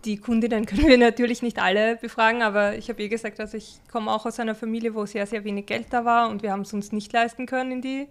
die 0.05 0.19
Kundinnen 0.19 0.67
können 0.67 0.87
wir 0.87 0.99
natürlich 0.99 1.43
nicht 1.43 1.59
alle 1.59 1.97
befragen, 1.97 2.43
aber 2.43 2.77
ich 2.77 2.89
habe 2.89 3.03
eh 3.03 3.09
gesagt, 3.09 3.41
also 3.41 3.57
ich 3.57 3.81
komme 3.91 4.11
auch 4.11 4.27
aus 4.27 4.39
einer 4.39 4.55
Familie, 4.55 4.95
wo 4.95 5.07
sehr, 5.07 5.27
sehr 5.27 5.45
wenig 5.45 5.67
Geld 5.67 5.87
da 5.91 6.05
war 6.05 6.29
und 6.29 6.43
wir 6.43 6.53
haben 6.53 6.61
es 6.61 6.73
uns 6.73 6.93
nicht 6.93 7.13
leisten 7.13 7.47
können, 7.47 7.73
in 7.73 7.83
die 7.83 8.07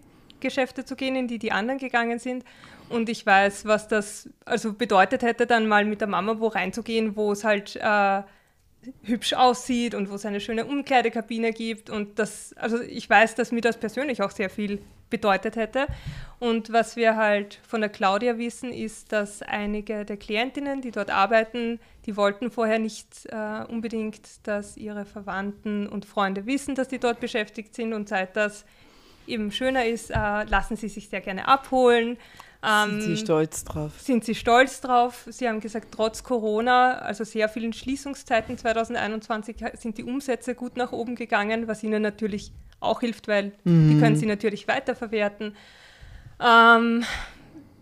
Geschäfte 0.45 0.85
zu 0.85 0.95
gehen, 0.95 1.15
in 1.15 1.27
die 1.27 1.39
die 1.39 1.51
anderen 1.51 1.79
gegangen 1.79 2.19
sind. 2.19 2.43
Und 2.87 3.09
ich 3.09 3.25
weiß, 3.25 3.65
was 3.65 3.87
das 3.87 4.29
also 4.45 4.73
bedeutet 4.73 5.23
hätte, 5.23 5.47
dann 5.47 5.67
mal 5.67 5.85
mit 5.85 6.01
der 6.01 6.07
Mama 6.07 6.39
wo 6.39 6.47
reinzugehen, 6.47 7.15
wo 7.15 7.31
es 7.31 7.43
halt 7.43 7.75
äh, 7.75 8.21
hübsch 9.03 9.33
aussieht 9.33 9.95
und 9.95 10.09
wo 10.09 10.15
es 10.15 10.25
eine 10.25 10.39
schöne 10.39 10.65
Umkleidekabine 10.65 11.51
gibt. 11.51 11.89
Und 11.89 12.19
das, 12.19 12.53
also 12.57 12.79
ich 12.81 13.09
weiß, 13.09 13.35
dass 13.35 13.51
mir 13.51 13.61
das 13.61 13.77
persönlich 13.77 14.21
auch 14.21 14.31
sehr 14.31 14.49
viel 14.49 14.81
bedeutet 15.09 15.55
hätte. 15.55 15.87
Und 16.39 16.71
was 16.73 16.95
wir 16.95 17.15
halt 17.15 17.59
von 17.67 17.81
der 17.81 17.89
Claudia 17.89 18.37
wissen, 18.37 18.71
ist, 18.71 19.11
dass 19.11 19.41
einige 19.41 20.05
der 20.05 20.17
Klientinnen, 20.17 20.81
die 20.81 20.91
dort 20.91 21.09
arbeiten, 21.09 21.79
die 22.05 22.17
wollten 22.17 22.51
vorher 22.51 22.79
nicht 22.79 23.25
äh, 23.27 23.63
unbedingt, 23.67 24.45
dass 24.47 24.77
ihre 24.77 25.05
Verwandten 25.05 25.87
und 25.87 26.05
Freunde 26.05 26.45
wissen, 26.45 26.75
dass 26.75 26.87
die 26.87 26.99
dort 26.99 27.19
beschäftigt 27.19 27.73
sind. 27.73 27.93
Und 27.93 28.09
seit 28.09 28.35
das 28.35 28.65
eben 29.27 29.51
schöner 29.51 29.85
ist, 29.85 30.11
äh, 30.11 30.43
lassen 30.43 30.75
sie 30.75 30.87
sich 30.87 31.09
sehr 31.09 31.21
gerne 31.21 31.47
abholen. 31.47 32.17
Ähm, 32.65 33.01
sind 33.01 33.15
Sie 33.15 33.17
stolz 33.17 33.63
drauf? 33.63 33.91
Sind 33.99 34.25
Sie 34.25 34.33
stolz 34.33 34.81
drauf? 34.81 35.27
Sie 35.29 35.47
haben 35.47 35.59
gesagt, 35.59 35.89
trotz 35.91 36.23
Corona, 36.23 36.97
also 36.97 37.23
sehr 37.23 37.47
vielen 37.47 37.73
Schließungszeiten 37.73 38.57
2021, 38.57 39.57
sind 39.77 39.97
die 39.97 40.03
Umsätze 40.03 40.55
gut 40.55 40.75
nach 40.77 40.91
oben 40.91 41.15
gegangen, 41.15 41.67
was 41.67 41.83
Ihnen 41.83 42.01
natürlich 42.01 42.51
auch 42.79 43.01
hilft, 43.01 43.27
weil 43.27 43.51
mhm. 43.63 43.89
die 43.89 43.99
können 43.99 44.15
Sie 44.15 44.25
natürlich 44.25 44.67
weiterverwerten. 44.67 45.55
Ähm, 46.39 47.03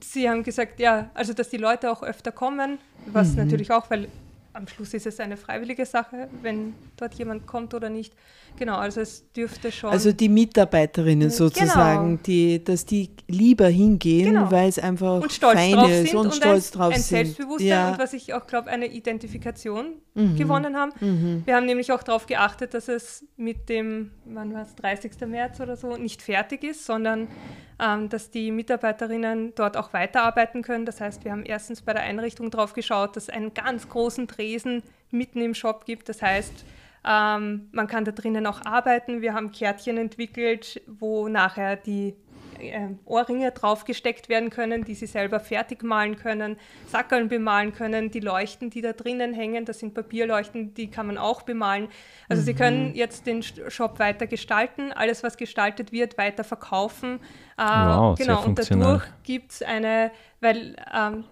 Sie 0.02 0.30
haben 0.30 0.44
gesagt, 0.44 0.80
ja, 0.82 1.10
also 1.14 1.34
dass 1.34 1.50
die 1.50 1.58
Leute 1.58 1.90
auch 1.90 2.04
öfter 2.04 2.34
kommen, 2.34 2.78
was 3.06 3.30
mhm. 3.32 3.38
natürlich 3.38 3.72
auch, 3.72 3.90
weil 3.90 4.10
am 4.54 4.68
Schluss 4.68 4.94
ist 4.94 5.08
es 5.08 5.20
eine 5.20 5.36
freiwillige 5.36 5.86
Sache, 5.86 6.30
wenn 6.42 6.74
dort 6.98 7.16
jemand 7.16 7.48
kommt 7.48 7.74
oder 7.74 7.90
nicht. 7.90 8.14
Genau, 8.58 8.76
also 8.76 9.02
es 9.02 9.32
dürfte 9.34 9.72
schon. 9.72 9.90
Also 9.90 10.12
die 10.12 10.30
Mitarbeiterinnen 10.30 11.30
genau. 11.30 11.34
sozusagen, 11.34 12.10
genau. 12.10 12.24
die, 12.24 12.64
dass 12.64 12.86
die 12.86 13.10
lieber 13.28 13.68
hingehen, 13.68 14.34
genau. 14.34 14.52
weil 14.52 14.70
es 14.70 14.78
einfach 14.78 15.22
und 15.22 15.32
stolz 15.32 15.60
fein 15.60 15.74
drauf 15.74 15.90
ist 15.90 16.10
sind 16.10 16.20
und, 16.20 16.26
und 16.28 16.36
stolz 16.36 16.72
ein, 16.72 16.78
drauf 16.78 16.94
ein 16.94 17.02
sind. 17.02 17.18
Selbstbewusstsein 17.18 17.68
ja. 17.68 17.92
und 17.92 18.00
was 18.00 18.14
ich 18.14 18.34
auch 18.34 18.46
glaube, 18.46 18.70
eine 18.70 18.86
Identifikation 18.86 19.94
mhm. 20.14 20.36
gewonnen 20.36 20.76
haben. 20.76 20.92
Mhm. 21.00 21.42
Wir 21.46 21.56
haben 21.56 21.66
nämlich 21.66 21.92
auch 21.92 22.04
darauf 22.04 22.28
geachtet, 22.28 22.76
dass 22.76 22.88
es 22.88 23.26
mit 23.38 23.70
dem, 23.70 24.12
wann 24.26 24.54
war 24.54 24.62
es, 24.62 24.76
30. 24.76 25.14
März 25.28 25.60
oder 25.60 25.76
so, 25.76 25.98
nicht 25.98 26.22
fertig 26.22 26.64
ist, 26.64 26.86
sondern 26.86 27.28
ähm, 27.80 28.10
dass 28.10 28.30
die 28.30 28.52
Mitarbeiterinnen 28.52 29.54
dort 29.56 29.78
auch 29.78 29.94
weiterarbeiten 29.94 30.62
können. 30.62 30.86
Das 30.86 31.02
heißt, 31.02 31.26
wir 31.26 31.32
haben 31.32 31.44
erstens 31.44 31.82
bei 31.82 31.94
der 31.94 32.04
Einrichtung 32.04 32.52
darauf 32.52 32.74
geschaut, 32.74 33.16
dass 33.16 33.30
einen 33.30 33.54
ganz 33.54 33.90
großen 33.90 34.28
Tresen 34.44 34.84
mitten 35.12 35.42
im 35.42 35.54
Shop 35.54 35.86
gibt. 35.86 36.10
Das 36.10 36.22
heißt, 36.22 36.66
ähm, 37.06 37.70
man 37.72 37.88
kann 37.88 38.06
da 38.06 38.12
drinnen 38.12 38.46
auch 38.46 38.66
arbeiten. 38.66 39.22
Wir 39.22 39.34
haben 39.34 39.52
Kärtchen 39.52 39.98
entwickelt, 39.98 40.82
wo 40.88 41.28
nachher 41.28 41.76
die 41.76 42.16
äh, 42.60 42.88
Ohrringe 43.06 43.52
draufgesteckt 43.52 44.30
werden 44.30 44.50
können, 44.50 44.84
die 44.84 44.96
sie 44.96 45.06
selber 45.06 45.40
fertig 45.40 45.84
malen 45.84 46.16
können, 46.16 46.58
Sackeln 46.88 47.28
bemalen 47.28 47.74
können, 47.74 48.12
die 48.12 48.22
Leuchten, 48.22 48.70
die 48.70 48.82
da 48.82 48.94
drinnen 48.94 49.34
hängen, 49.34 49.66
das 49.66 49.80
sind 49.80 49.94
Papierleuchten, 49.94 50.74
die 50.74 50.90
kann 50.90 51.08
man 51.08 51.18
auch 51.18 51.42
bemalen. 51.42 51.90
Also 52.30 52.42
mhm. 52.42 52.46
sie 52.46 52.54
können 52.54 52.96
jetzt 52.96 53.28
den 53.28 53.44
Shop 53.44 54.00
weiter 54.00 54.28
gestalten, 54.28 54.92
alles 54.94 55.24
was 55.24 55.38
gestaltet 55.38 55.92
wird, 55.92 56.18
weiter 56.18 56.44
verkaufen. 56.44 57.20
Äh, 57.58 57.64
wow, 57.64 58.18
genau, 58.18 58.44
und 58.46 58.58
dadurch 58.58 59.04
gibt 59.24 59.52
es 59.52 59.62
eine, 59.62 60.12
weil 60.40 60.76
ähm, 60.94 61.26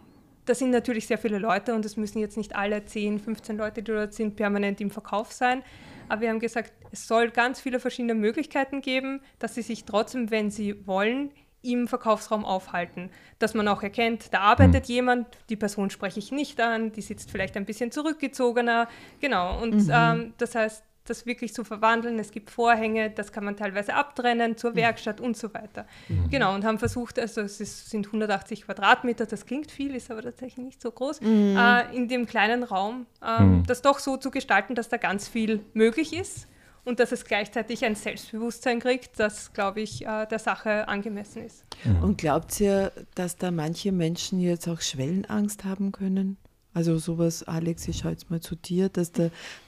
da 0.45 0.55
sind 0.55 0.71
natürlich 0.71 1.07
sehr 1.07 1.17
viele 1.17 1.37
Leute 1.37 1.73
und 1.75 1.85
es 1.85 1.97
müssen 1.97 2.19
jetzt 2.19 2.37
nicht 2.37 2.55
alle 2.55 2.83
10, 2.83 3.19
15 3.19 3.57
Leute, 3.57 3.83
die 3.83 3.91
dort 3.91 4.13
sind, 4.13 4.35
permanent 4.35 4.81
im 4.81 4.91
Verkauf 4.91 5.31
sein. 5.31 5.63
Aber 6.09 6.21
wir 6.21 6.29
haben 6.29 6.39
gesagt, 6.39 6.73
es 6.91 7.07
soll 7.07 7.29
ganz 7.29 7.61
viele 7.61 7.79
verschiedene 7.79 8.15
Möglichkeiten 8.15 8.81
geben, 8.81 9.21
dass 9.39 9.55
sie 9.55 9.61
sich 9.61 9.85
trotzdem, 9.85 10.29
wenn 10.31 10.49
sie 10.49 10.85
wollen, 10.85 11.31
im 11.63 11.87
Verkaufsraum 11.87 12.43
aufhalten. 12.43 13.11
Dass 13.39 13.53
man 13.53 13.67
auch 13.67 13.83
erkennt, 13.83 14.33
da 14.33 14.39
arbeitet 14.39 14.89
mhm. 14.89 14.93
jemand, 14.93 15.27
die 15.49 15.55
Person 15.55 15.89
spreche 15.89 16.19
ich 16.19 16.31
nicht 16.31 16.59
an, 16.59 16.91
die 16.91 17.01
sitzt 17.01 17.31
vielleicht 17.31 17.55
ein 17.55 17.65
bisschen 17.65 17.91
zurückgezogener. 17.91 18.87
Genau. 19.19 19.61
Und 19.61 19.75
mhm. 19.75 19.91
ähm, 19.93 20.33
das 20.37 20.55
heißt, 20.55 20.83
das 21.05 21.25
wirklich 21.25 21.53
zu 21.53 21.63
verwandeln. 21.63 22.19
Es 22.19 22.31
gibt 22.31 22.49
Vorhänge, 22.49 23.09
das 23.09 23.31
kann 23.31 23.43
man 23.43 23.57
teilweise 23.57 23.93
abtrennen 23.93 24.57
zur 24.57 24.71
mhm. 24.71 24.75
Werkstatt 24.75 25.19
und 25.19 25.35
so 25.35 25.53
weiter. 25.53 25.85
Mhm. 26.07 26.29
Genau, 26.29 26.53
und 26.53 26.63
haben 26.63 26.79
versucht, 26.79 27.19
also 27.19 27.41
es 27.41 27.59
ist, 27.59 27.89
sind 27.89 28.07
180 28.07 28.65
Quadratmeter, 28.65 29.25
das 29.25 29.45
klingt 29.45 29.71
viel, 29.71 29.95
ist 29.95 30.11
aber 30.11 30.21
tatsächlich 30.21 30.65
nicht 30.65 30.81
so 30.81 30.91
groß, 30.91 31.21
mhm. 31.21 31.57
äh, 31.57 31.95
in 31.95 32.07
dem 32.07 32.25
kleinen 32.25 32.63
Raum 32.63 33.05
äh, 33.21 33.41
mhm. 33.41 33.63
das 33.65 33.81
doch 33.81 33.99
so 33.99 34.17
zu 34.17 34.31
gestalten, 34.31 34.75
dass 34.75 34.89
da 34.89 34.97
ganz 34.97 35.27
viel 35.27 35.61
möglich 35.73 36.13
ist 36.13 36.47
und 36.83 36.99
dass 36.99 37.11
es 37.11 37.25
gleichzeitig 37.25 37.85
ein 37.85 37.95
Selbstbewusstsein 37.95 38.79
kriegt, 38.79 39.19
das, 39.19 39.53
glaube 39.53 39.81
ich, 39.81 40.05
äh, 40.05 40.25
der 40.25 40.39
Sache 40.39 40.87
angemessen 40.87 41.45
ist. 41.45 41.63
Mhm. 41.83 42.03
Und 42.03 42.17
glaubt 42.17 42.59
ihr, 42.59 42.91
dass 43.15 43.37
da 43.37 43.51
manche 43.51 43.91
Menschen 43.91 44.39
jetzt 44.39 44.67
auch 44.67 44.81
Schwellenangst 44.81 45.63
haben 45.63 45.91
können? 45.91 46.37
Also 46.73 46.97
sowas, 46.97 47.43
Alex, 47.43 47.87
ich 47.89 47.97
schaue 47.97 48.11
jetzt 48.11 48.29
mal 48.29 48.39
zu 48.39 48.55
dir, 48.55 48.87
dass 48.87 49.11
da, 49.11 49.25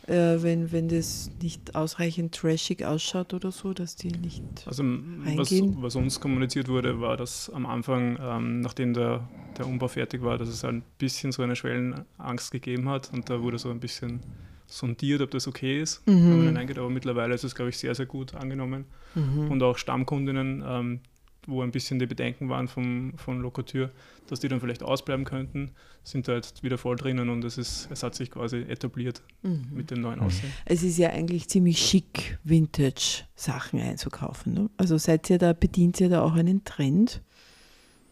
äh, 0.07 0.41
wenn, 0.41 0.71
wenn 0.71 0.87
das 0.87 1.31
nicht 1.41 1.75
ausreichend 1.75 2.33
trashig 2.33 2.85
ausschaut 2.85 3.33
oder 3.33 3.51
so, 3.51 3.73
dass 3.73 3.97
die 3.97 4.07
nicht 4.07 4.43
Also 4.65 4.83
was, 4.83 5.51
was, 5.51 5.95
uns 5.97 6.21
kommuniziert 6.21 6.69
wurde, 6.69 7.01
war, 7.01 7.17
dass 7.17 7.49
am 7.49 7.65
Anfang, 7.65 8.17
ähm, 8.21 8.61
nachdem 8.61 8.93
der, 8.93 9.27
der 9.57 9.67
Umbau 9.67 9.89
fertig 9.89 10.23
war, 10.23 10.37
dass 10.37 10.47
es 10.47 10.63
ein 10.63 10.81
bisschen 10.97 11.33
so 11.33 11.43
eine 11.43 11.57
Schwellenangst 11.57 12.51
gegeben 12.51 12.87
hat 12.87 13.11
und 13.11 13.29
da 13.29 13.41
wurde 13.41 13.59
so 13.59 13.69
ein 13.69 13.81
bisschen 13.81 14.21
sondiert, 14.65 15.21
ob 15.21 15.31
das 15.31 15.47
okay 15.47 15.81
ist, 15.81 16.07
mhm. 16.07 16.13
wenn 16.13 16.37
man 16.37 16.45
hineingeht. 16.47 16.77
Aber 16.77 16.89
mittlerweile 16.89 17.35
ist 17.35 17.43
es, 17.43 17.53
glaube 17.53 17.69
ich, 17.69 17.77
sehr, 17.77 17.93
sehr 17.95 18.05
gut 18.05 18.33
angenommen. 18.33 18.85
Mhm. 19.13 19.51
Und 19.51 19.61
auch 19.61 19.77
Stammkundinnen, 19.77 20.63
ähm, 20.65 20.99
wo 21.47 21.61
ein 21.61 21.71
bisschen 21.71 21.99
die 21.99 22.05
Bedenken 22.05 22.49
waren 22.49 22.67
vom, 22.67 23.13
von 23.17 23.41
Lokotür, 23.41 23.91
dass 24.27 24.39
die 24.39 24.47
dann 24.47 24.59
vielleicht 24.59 24.83
ausbleiben 24.83 25.25
könnten, 25.25 25.71
sind 26.03 26.27
da 26.27 26.33
jetzt 26.35 26.63
wieder 26.63 26.77
voll 26.77 26.95
drinnen 26.95 27.29
und 27.29 27.43
es, 27.43 27.57
ist, 27.57 27.87
es 27.91 28.03
hat 28.03 28.15
sich 28.15 28.31
quasi 28.31 28.57
etabliert 28.57 29.21
mhm. 29.41 29.67
mit 29.71 29.91
dem 29.91 30.01
neuen 30.01 30.19
Aussehen. 30.19 30.51
Es 30.65 30.83
ist 30.83 30.97
ja 30.97 31.09
eigentlich 31.09 31.47
ziemlich 31.49 31.79
schick, 31.79 32.37
Vintage-Sachen 32.43 33.79
einzukaufen. 33.79 34.53
Ne? 34.53 34.69
Also 34.77 34.97
seid 34.97 35.29
ihr 35.29 35.37
da, 35.37 35.53
bedient 35.53 35.99
ihr 35.99 36.09
da 36.09 36.21
auch 36.21 36.33
einen 36.33 36.63
Trend? 36.63 37.21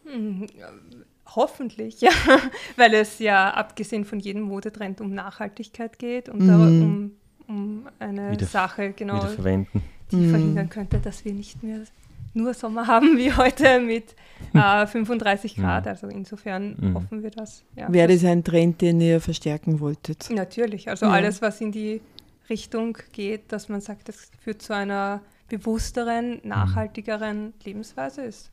Mhm. 0.06 0.48
Hoffentlich, 1.36 2.02
ja, 2.02 2.12
weil 2.76 2.94
es 2.94 3.20
ja 3.20 3.52
abgesehen 3.52 4.04
von 4.04 4.20
jedem 4.20 4.44
Modetrend 4.44 5.00
um 5.00 5.14
Nachhaltigkeit 5.14 5.98
geht 5.98 6.28
und 6.28 6.42
mhm. 6.42 6.84
um, 6.84 7.12
um 7.48 7.90
eine 8.00 8.32
wieder, 8.32 8.46
Sache, 8.46 8.92
genau, 8.92 9.26
die 10.12 10.16
mhm. 10.18 10.30
verhindern 10.30 10.70
könnte, 10.70 11.00
dass 11.00 11.24
wir 11.24 11.34
nicht 11.34 11.64
mehr 11.64 11.84
nur 12.34 12.54
Sommer 12.54 12.88
haben 12.88 13.18
wie 13.18 13.34
heute 13.34 13.80
mit 13.80 14.16
äh, 14.54 14.86
35 14.88 15.56
Grad. 15.56 15.88
Also 15.88 16.08
insofern 16.08 16.76
mhm. 16.80 16.96
hoffen 16.96 17.24
wir 17.24 17.32
das. 17.32 17.64
Ja. 17.76 17.92
Wäre 17.92 18.14
das 18.14 18.24
ein 18.24 18.44
Trend, 18.44 18.82
den 18.82 19.02
ihr 19.02 19.22
verstärken 19.22 19.80
wolltet? 19.80 20.30
Natürlich. 20.32 20.90
Also 20.90 21.06
ja. 21.06 21.12
alles, 21.12 21.42
was 21.42 21.62
in 21.62 21.72
die 21.72 22.02
Richtung 22.50 22.98
geht, 23.14 23.52
dass 23.52 23.70
man 23.70 23.82
sagt, 23.82 24.10
das 24.10 24.30
führt 24.44 24.62
zu 24.62 24.74
einer 24.74 25.22
bewussteren, 25.48 26.40
mhm. 26.44 26.50
nachhaltigeren 26.50 27.54
Lebensweise 27.64 28.22
ist 28.22 28.52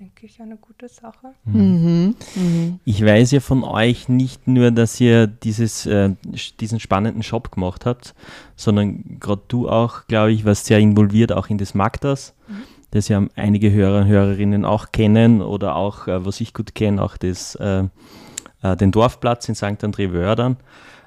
denke 0.00 0.26
ich, 0.26 0.40
eine 0.40 0.56
gute 0.56 0.88
Sache. 0.88 1.34
Mhm. 1.44 2.16
Mhm. 2.34 2.80
Ich 2.84 3.04
weiß 3.04 3.30
ja 3.30 3.38
von 3.38 3.62
euch 3.62 4.08
nicht 4.08 4.48
nur, 4.48 4.72
dass 4.72 5.00
ihr 5.00 5.28
dieses, 5.28 5.86
äh, 5.86 6.16
diesen 6.58 6.80
spannenden 6.80 7.22
Shop 7.22 7.52
gemacht 7.52 7.86
habt, 7.86 8.12
sondern 8.56 9.20
gerade 9.20 9.42
du 9.46 9.68
auch, 9.68 10.08
glaube 10.08 10.32
ich, 10.32 10.44
warst 10.44 10.66
sehr 10.66 10.80
involviert 10.80 11.30
auch 11.30 11.48
in 11.48 11.58
das 11.58 11.74
Magdas. 11.74 12.34
Mhm 12.48 12.73
das 12.94 13.08
ja 13.08 13.26
einige 13.34 13.72
Hörer 13.72 14.02
und 14.02 14.06
Hörerinnen 14.06 14.64
auch 14.64 14.92
kennen 14.92 15.42
oder 15.42 15.74
auch, 15.76 16.06
äh, 16.06 16.24
was 16.24 16.40
ich 16.40 16.54
gut 16.54 16.74
kenne, 16.74 17.02
auch 17.02 17.16
das, 17.16 17.56
äh, 17.56 17.84
äh, 18.62 18.76
den 18.76 18.92
Dorfplatz 18.92 19.48
in 19.48 19.56
St. 19.56 19.82
André 19.84 20.12
Wördern. 20.12 20.56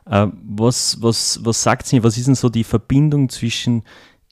Äh, 0.05 0.27
was, 0.43 1.01
was, 1.01 1.39
was 1.43 1.63
sagt 1.63 1.87
sie, 1.87 2.03
was 2.03 2.17
ist 2.17 2.27
denn 2.27 2.35
so 2.35 2.49
die 2.49 2.65
Verbindung 2.65 3.29
zwischen 3.29 3.83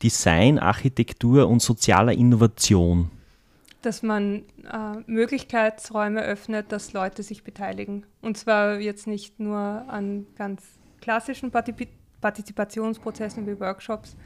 Design, 0.04 0.60
Architektur 0.60 1.48
und 1.48 1.62
sozialer 1.62 2.12
Innovation? 2.12 3.10
Dass 3.82 4.04
man 4.04 4.44
äh, 4.72 4.98
Möglichkeitsräume 5.06 6.22
öffnet, 6.22 6.74
dass 6.74 6.92
Leute 6.92 7.24
sich 7.24 7.44
beteiligen. 7.46 8.06
Und 8.22 8.38
zwar 8.38 8.80
jetzt 8.80 9.08
nicht 9.08 9.40
nur 9.40 9.58
an 9.58 10.28
ganz 10.36 10.62
klassischen 11.00 11.52
Partizipationsprozessen 12.20 13.48
wie 13.48 13.60
Workshops, 13.60 14.18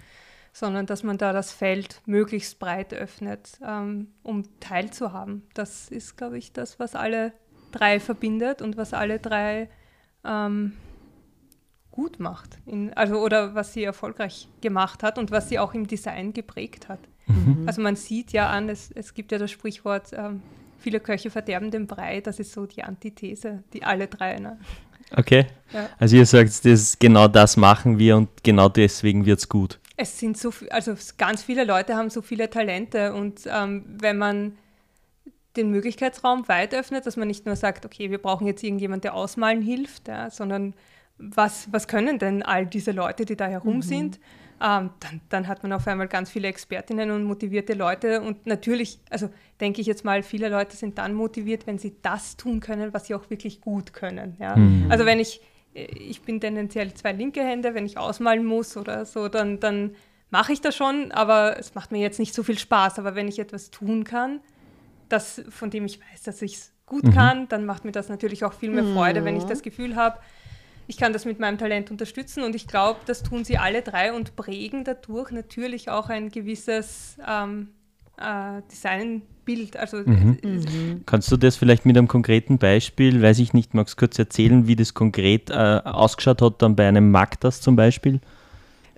sondern 0.54 0.86
dass 0.86 1.04
man 1.04 1.18
da 1.18 1.34
das 1.34 1.52
Feld 1.52 2.02
möglichst 2.06 2.60
breit 2.60 2.94
öffnet, 2.94 3.60
ähm, 3.66 4.08
um 4.24 4.44
teilzuhaben. 4.60 5.44
Das 5.54 5.90
ist, 5.90 6.18
glaube 6.18 6.38
ich, 6.38 6.52
das, 6.52 6.80
was 6.80 6.96
alle 6.96 7.34
drei 7.72 8.00
verbindet 8.00 8.62
und 8.62 8.78
was 8.78 8.94
alle 8.94 9.20
drei 9.20 9.70
ähm, 10.24 10.74
gut 11.92 12.20
macht. 12.20 12.58
In, 12.66 12.94
also, 12.94 13.20
oder 13.20 13.56
was 13.56 13.74
sie 13.74 13.84
erfolgreich 13.84 14.48
gemacht 14.62 15.04
hat 15.04 15.18
und 15.18 15.32
was 15.32 15.50
sie 15.50 15.60
auch 15.60 15.74
im 15.74 15.88
Design 15.88 16.34
geprägt 16.34 16.90
hat. 16.90 17.00
Mhm. 17.28 17.64
Also 17.68 17.82
man 17.82 17.96
sieht 17.96 18.32
ja 18.32 18.50
an, 18.50 18.70
es, 18.70 18.92
es 18.92 19.14
gibt 19.14 19.32
ja 19.32 19.38
das 19.38 19.52
Sprichwort, 19.52 20.12
ähm, 20.14 20.42
viele 20.80 21.00
Köche 21.00 21.30
verderben 21.30 21.72
den 21.72 21.88
Brei, 21.88 22.22
das 22.22 22.40
ist 22.40 22.54
so 22.54 22.66
die 22.66 22.84
Antithese, 22.84 23.64
die 23.74 23.84
alle 23.84 24.08
drei. 24.08 24.38
Ne? 24.38 24.58
Okay. 25.16 25.46
Ja. 25.74 25.90
Also 25.98 26.16
ihr 26.16 26.26
sagt, 26.26 26.66
das, 26.66 26.98
genau 26.98 27.28
das 27.28 27.58
machen 27.58 28.00
wir 28.00 28.18
und 28.18 28.44
genau 28.44 28.70
deswegen 28.70 29.26
wird 29.26 29.40
es 29.40 29.50
gut. 29.50 29.80
Es 30.02 30.18
sind 30.18 30.38
so, 30.38 30.54
also 30.70 30.96
ganz 31.18 31.44
viele 31.44 31.66
Leute 31.66 31.98
haben 31.98 32.10
so 32.10 32.22
viele 32.22 32.50
Talente 32.50 33.14
und 33.14 33.42
ähm, 33.52 33.84
wenn 34.00 34.18
man 34.18 34.58
den 35.58 35.72
Möglichkeitsraum 35.72 36.48
weit 36.48 36.74
öffnet, 36.74 37.06
dass 37.06 37.18
man 37.18 37.28
nicht 37.28 37.46
nur 37.46 37.58
sagt, 37.58 37.86
okay, 37.86 38.10
wir 38.10 38.18
brauchen 38.18 38.48
jetzt 38.48 38.64
irgendjemand, 38.64 39.04
der 39.04 39.14
ausmalen 39.14 39.62
hilft, 39.62 40.08
ja, 40.08 40.30
sondern 40.30 40.74
was, 41.18 41.68
was 41.74 41.90
können 41.90 42.18
denn 42.18 42.44
all 42.44 42.66
diese 42.66 42.94
Leute, 42.94 43.26
die 43.26 43.36
da 43.36 43.48
herum 43.48 43.78
mhm. 43.78 43.82
sind? 43.82 44.20
Ähm, 44.62 44.92
dann, 45.02 45.22
dann, 45.28 45.48
hat 45.50 45.64
man 45.64 45.74
auf 45.74 45.86
einmal 45.86 46.08
ganz 46.08 46.30
viele 46.30 46.48
Expertinnen 46.48 47.12
und 47.12 47.26
motivierte 47.26 47.74
Leute 47.74 48.22
und 48.22 48.46
natürlich, 48.46 49.00
also 49.10 49.30
denke 49.60 49.82
ich 49.82 49.88
jetzt 49.88 50.06
mal, 50.06 50.24
viele 50.24 50.48
Leute 50.48 50.78
sind 50.78 50.98
dann 50.98 51.14
motiviert, 51.14 51.68
wenn 51.68 51.78
sie 51.78 51.98
das 52.02 52.38
tun 52.38 52.62
können, 52.62 52.94
was 52.94 53.08
sie 53.08 53.16
auch 53.16 53.30
wirklich 53.30 53.60
gut 53.60 53.92
können. 53.92 54.38
Ja? 54.40 54.56
Mhm. 54.56 54.88
Also 54.90 55.06
wenn 55.06 55.20
ich 55.20 55.42
ich 55.74 56.22
bin 56.22 56.40
tendenziell 56.40 56.94
zwei 56.94 57.12
linke 57.12 57.44
Hände, 57.44 57.74
wenn 57.74 57.86
ich 57.86 57.98
ausmalen 57.98 58.46
muss 58.46 58.78
oder 58.78 59.06
so, 59.06 59.28
dann, 59.28 59.60
dann 59.60 59.96
mache 60.30 60.54
ich 60.54 60.62
das 60.62 60.76
schon, 60.76 61.12
aber 61.12 61.58
es 61.60 61.76
macht 61.76 61.92
mir 61.92 62.00
jetzt 62.00 62.20
nicht 62.20 62.34
so 62.34 62.44
viel 62.44 62.58
Spaß. 62.58 63.00
Aber 63.00 63.16
wenn 63.16 63.28
ich 63.28 63.40
etwas 63.40 63.72
tun 63.72 64.04
kann, 64.04 64.42
das, 65.10 65.42
von 65.50 65.70
dem 65.70 65.86
ich 65.86 66.00
weiß, 66.00 66.24
dass 66.24 66.42
ich 66.42 66.56
es 66.56 66.74
gut 66.86 67.04
mhm. 67.04 67.14
kann, 67.14 67.48
dann 67.48 67.66
macht 67.66 67.86
mir 67.86 67.92
das 67.92 68.10
natürlich 68.10 68.44
auch 68.44 68.54
viel 68.54 68.72
mehr 68.72 68.84
Freude, 68.84 69.24
wenn 69.26 69.38
ich 69.38 69.44
das 69.44 69.62
Gefühl 69.62 69.96
habe, 69.96 70.20
ich 70.88 70.98
kann 70.98 71.14
das 71.14 71.24
mit 71.24 71.40
meinem 71.40 71.60
Talent 71.60 71.92
unterstützen 71.92 72.44
und 72.44 72.56
ich 72.56 72.68
glaube, 72.68 73.00
das 73.06 73.22
tun 73.22 73.46
sie 73.46 73.60
alle 73.60 73.84
drei 73.84 74.12
und 74.12 74.36
prägen 74.36 74.84
dadurch 74.84 75.30
natürlich 75.30 75.90
auch 75.92 76.10
ein 76.10 76.30
gewisses 76.30 77.18
ähm, 77.28 77.70
äh, 78.20 78.62
Designbild. 78.72 79.78
Also, 79.78 79.98
mhm. 79.98 80.38
Mhm. 80.44 81.02
Kannst 81.06 81.32
du 81.32 81.38
das 81.38 81.56
vielleicht 81.56 81.86
mit 81.86 81.98
einem 81.98 82.08
konkreten 82.08 82.58
Beispiel, 82.58 83.22
weiß 83.22 83.40
ich 83.40 83.54
nicht, 83.54 83.74
magst 83.74 83.96
du 83.96 84.00
kurz 84.00 84.20
erzählen, 84.20 84.68
wie 84.68 84.76
das 84.76 84.94
konkret 84.94 85.50
äh, 85.50 85.54
ausgeschaut 85.54 86.42
hat 86.42 86.62
dann 86.62 86.76
bei 86.76 86.88
einem 86.88 87.12
Magdas 87.12 87.62
zum 87.62 87.76
Beispiel? 87.76 88.20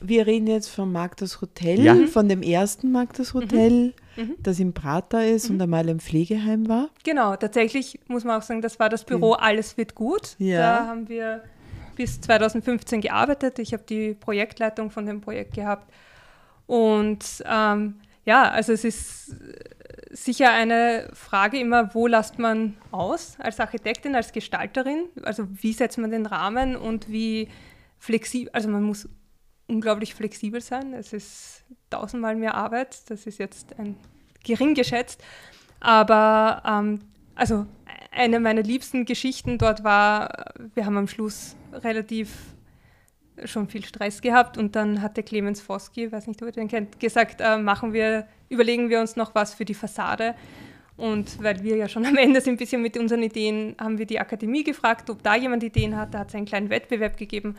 Wir 0.03 0.25
reden 0.25 0.47
jetzt 0.47 0.69
vom 0.69 0.91
Magdas 0.91 1.41
Hotel, 1.41 1.79
ja. 1.79 1.95
von 2.07 2.27
dem 2.27 2.41
ersten 2.41 2.91
Magdas 2.91 3.35
Hotel, 3.35 3.93
mhm. 4.15 4.23
mhm. 4.23 4.35
das 4.39 4.59
im 4.59 4.73
Prater 4.73 5.27
ist 5.27 5.49
und 5.49 5.57
mhm. 5.57 5.61
einmal 5.61 5.87
im 5.89 5.99
Pflegeheim 5.99 6.67
war. 6.67 6.89
Genau, 7.03 7.35
tatsächlich 7.35 7.99
muss 8.07 8.23
man 8.23 8.39
auch 8.39 8.41
sagen, 8.41 8.63
das 8.63 8.79
war 8.79 8.89
das 8.89 9.03
Büro 9.03 9.33
Alles 9.33 9.77
wird 9.77 9.93
gut. 9.93 10.35
Ja. 10.39 10.59
Da 10.59 10.87
haben 10.87 11.07
wir 11.07 11.43
bis 11.95 12.19
2015 12.19 13.01
gearbeitet. 13.01 13.59
Ich 13.59 13.73
habe 13.73 13.83
die 13.87 14.15
Projektleitung 14.15 14.89
von 14.89 15.05
dem 15.05 15.21
Projekt 15.21 15.53
gehabt. 15.53 15.87
Und 16.65 17.43
ähm, 17.47 17.95
ja, 18.25 18.49
also 18.49 18.73
es 18.73 18.83
ist 18.83 19.35
sicher 20.11 20.51
eine 20.51 21.09
Frage 21.13 21.59
immer, 21.59 21.93
wo 21.93 22.07
lasst 22.07 22.37
man 22.37 22.77
aus 22.91 23.37
als 23.39 23.59
Architektin, 23.59 24.15
als 24.15 24.31
Gestalterin? 24.31 25.07
Also 25.23 25.47
wie 25.49 25.73
setzt 25.73 25.97
man 25.97 26.11
den 26.11 26.25
Rahmen 26.25 26.75
und 26.75 27.09
wie 27.09 27.49
flexibel, 27.97 28.51
also 28.53 28.69
man 28.69 28.83
muss 28.83 29.07
unglaublich 29.67 30.13
flexibel 30.13 30.61
sein. 30.61 30.93
Es 30.93 31.13
ist 31.13 31.63
tausendmal 31.89 32.35
mehr 32.35 32.55
Arbeit, 32.55 33.09
das 33.09 33.25
ist 33.25 33.37
jetzt 33.37 33.77
ein 33.79 33.95
gering 34.43 34.75
geschätzt. 34.75 35.23
Aber 35.79 36.61
ähm, 36.65 36.99
also 37.35 37.65
eine 38.11 38.39
meiner 38.39 38.63
liebsten 38.63 39.05
Geschichten 39.05 39.57
dort 39.57 39.83
war, 39.83 40.53
wir 40.73 40.85
haben 40.85 40.97
am 40.97 41.07
Schluss 41.07 41.55
relativ 41.71 42.29
schon 43.45 43.67
viel 43.67 43.83
Stress 43.85 44.21
gehabt 44.21 44.57
und 44.57 44.75
dann 44.75 45.01
hatte 45.01 45.23
Clemens 45.23 45.61
Foski, 45.61 46.11
weiß 46.11 46.27
nicht, 46.27 46.41
ob 46.41 46.49
ihr 46.49 46.53
den 46.53 46.67
kennt, 46.67 46.99
gesagt, 46.99 47.41
äh, 47.41 47.57
machen 47.57 47.93
wir, 47.93 48.27
überlegen 48.49 48.89
wir 48.89 48.99
uns 48.99 49.15
noch 49.15 49.33
was 49.35 49.53
für 49.53 49.65
die 49.65 49.73
Fassade. 49.73 50.35
Und 50.97 51.41
weil 51.41 51.63
wir 51.63 51.77
ja 51.77 51.89
schon 51.89 52.05
am 52.05 52.15
Ende 52.17 52.41
sind, 52.41 52.53
ein 52.53 52.57
bisschen 52.57 52.81
mit 52.81 52.97
unseren 52.97 53.23
Ideen, 53.23 53.75
haben 53.79 53.97
wir 53.97 54.05
die 54.05 54.19
Akademie 54.19 54.63
gefragt, 54.63 55.09
ob 55.09 55.23
da 55.23 55.35
jemand 55.35 55.63
Ideen 55.63 55.97
hat. 55.97 56.13
Da 56.13 56.19
hat 56.19 56.29
es 56.29 56.35
einen 56.35 56.45
kleinen 56.45 56.69
Wettbewerb 56.69 57.17
gegeben. 57.17 57.55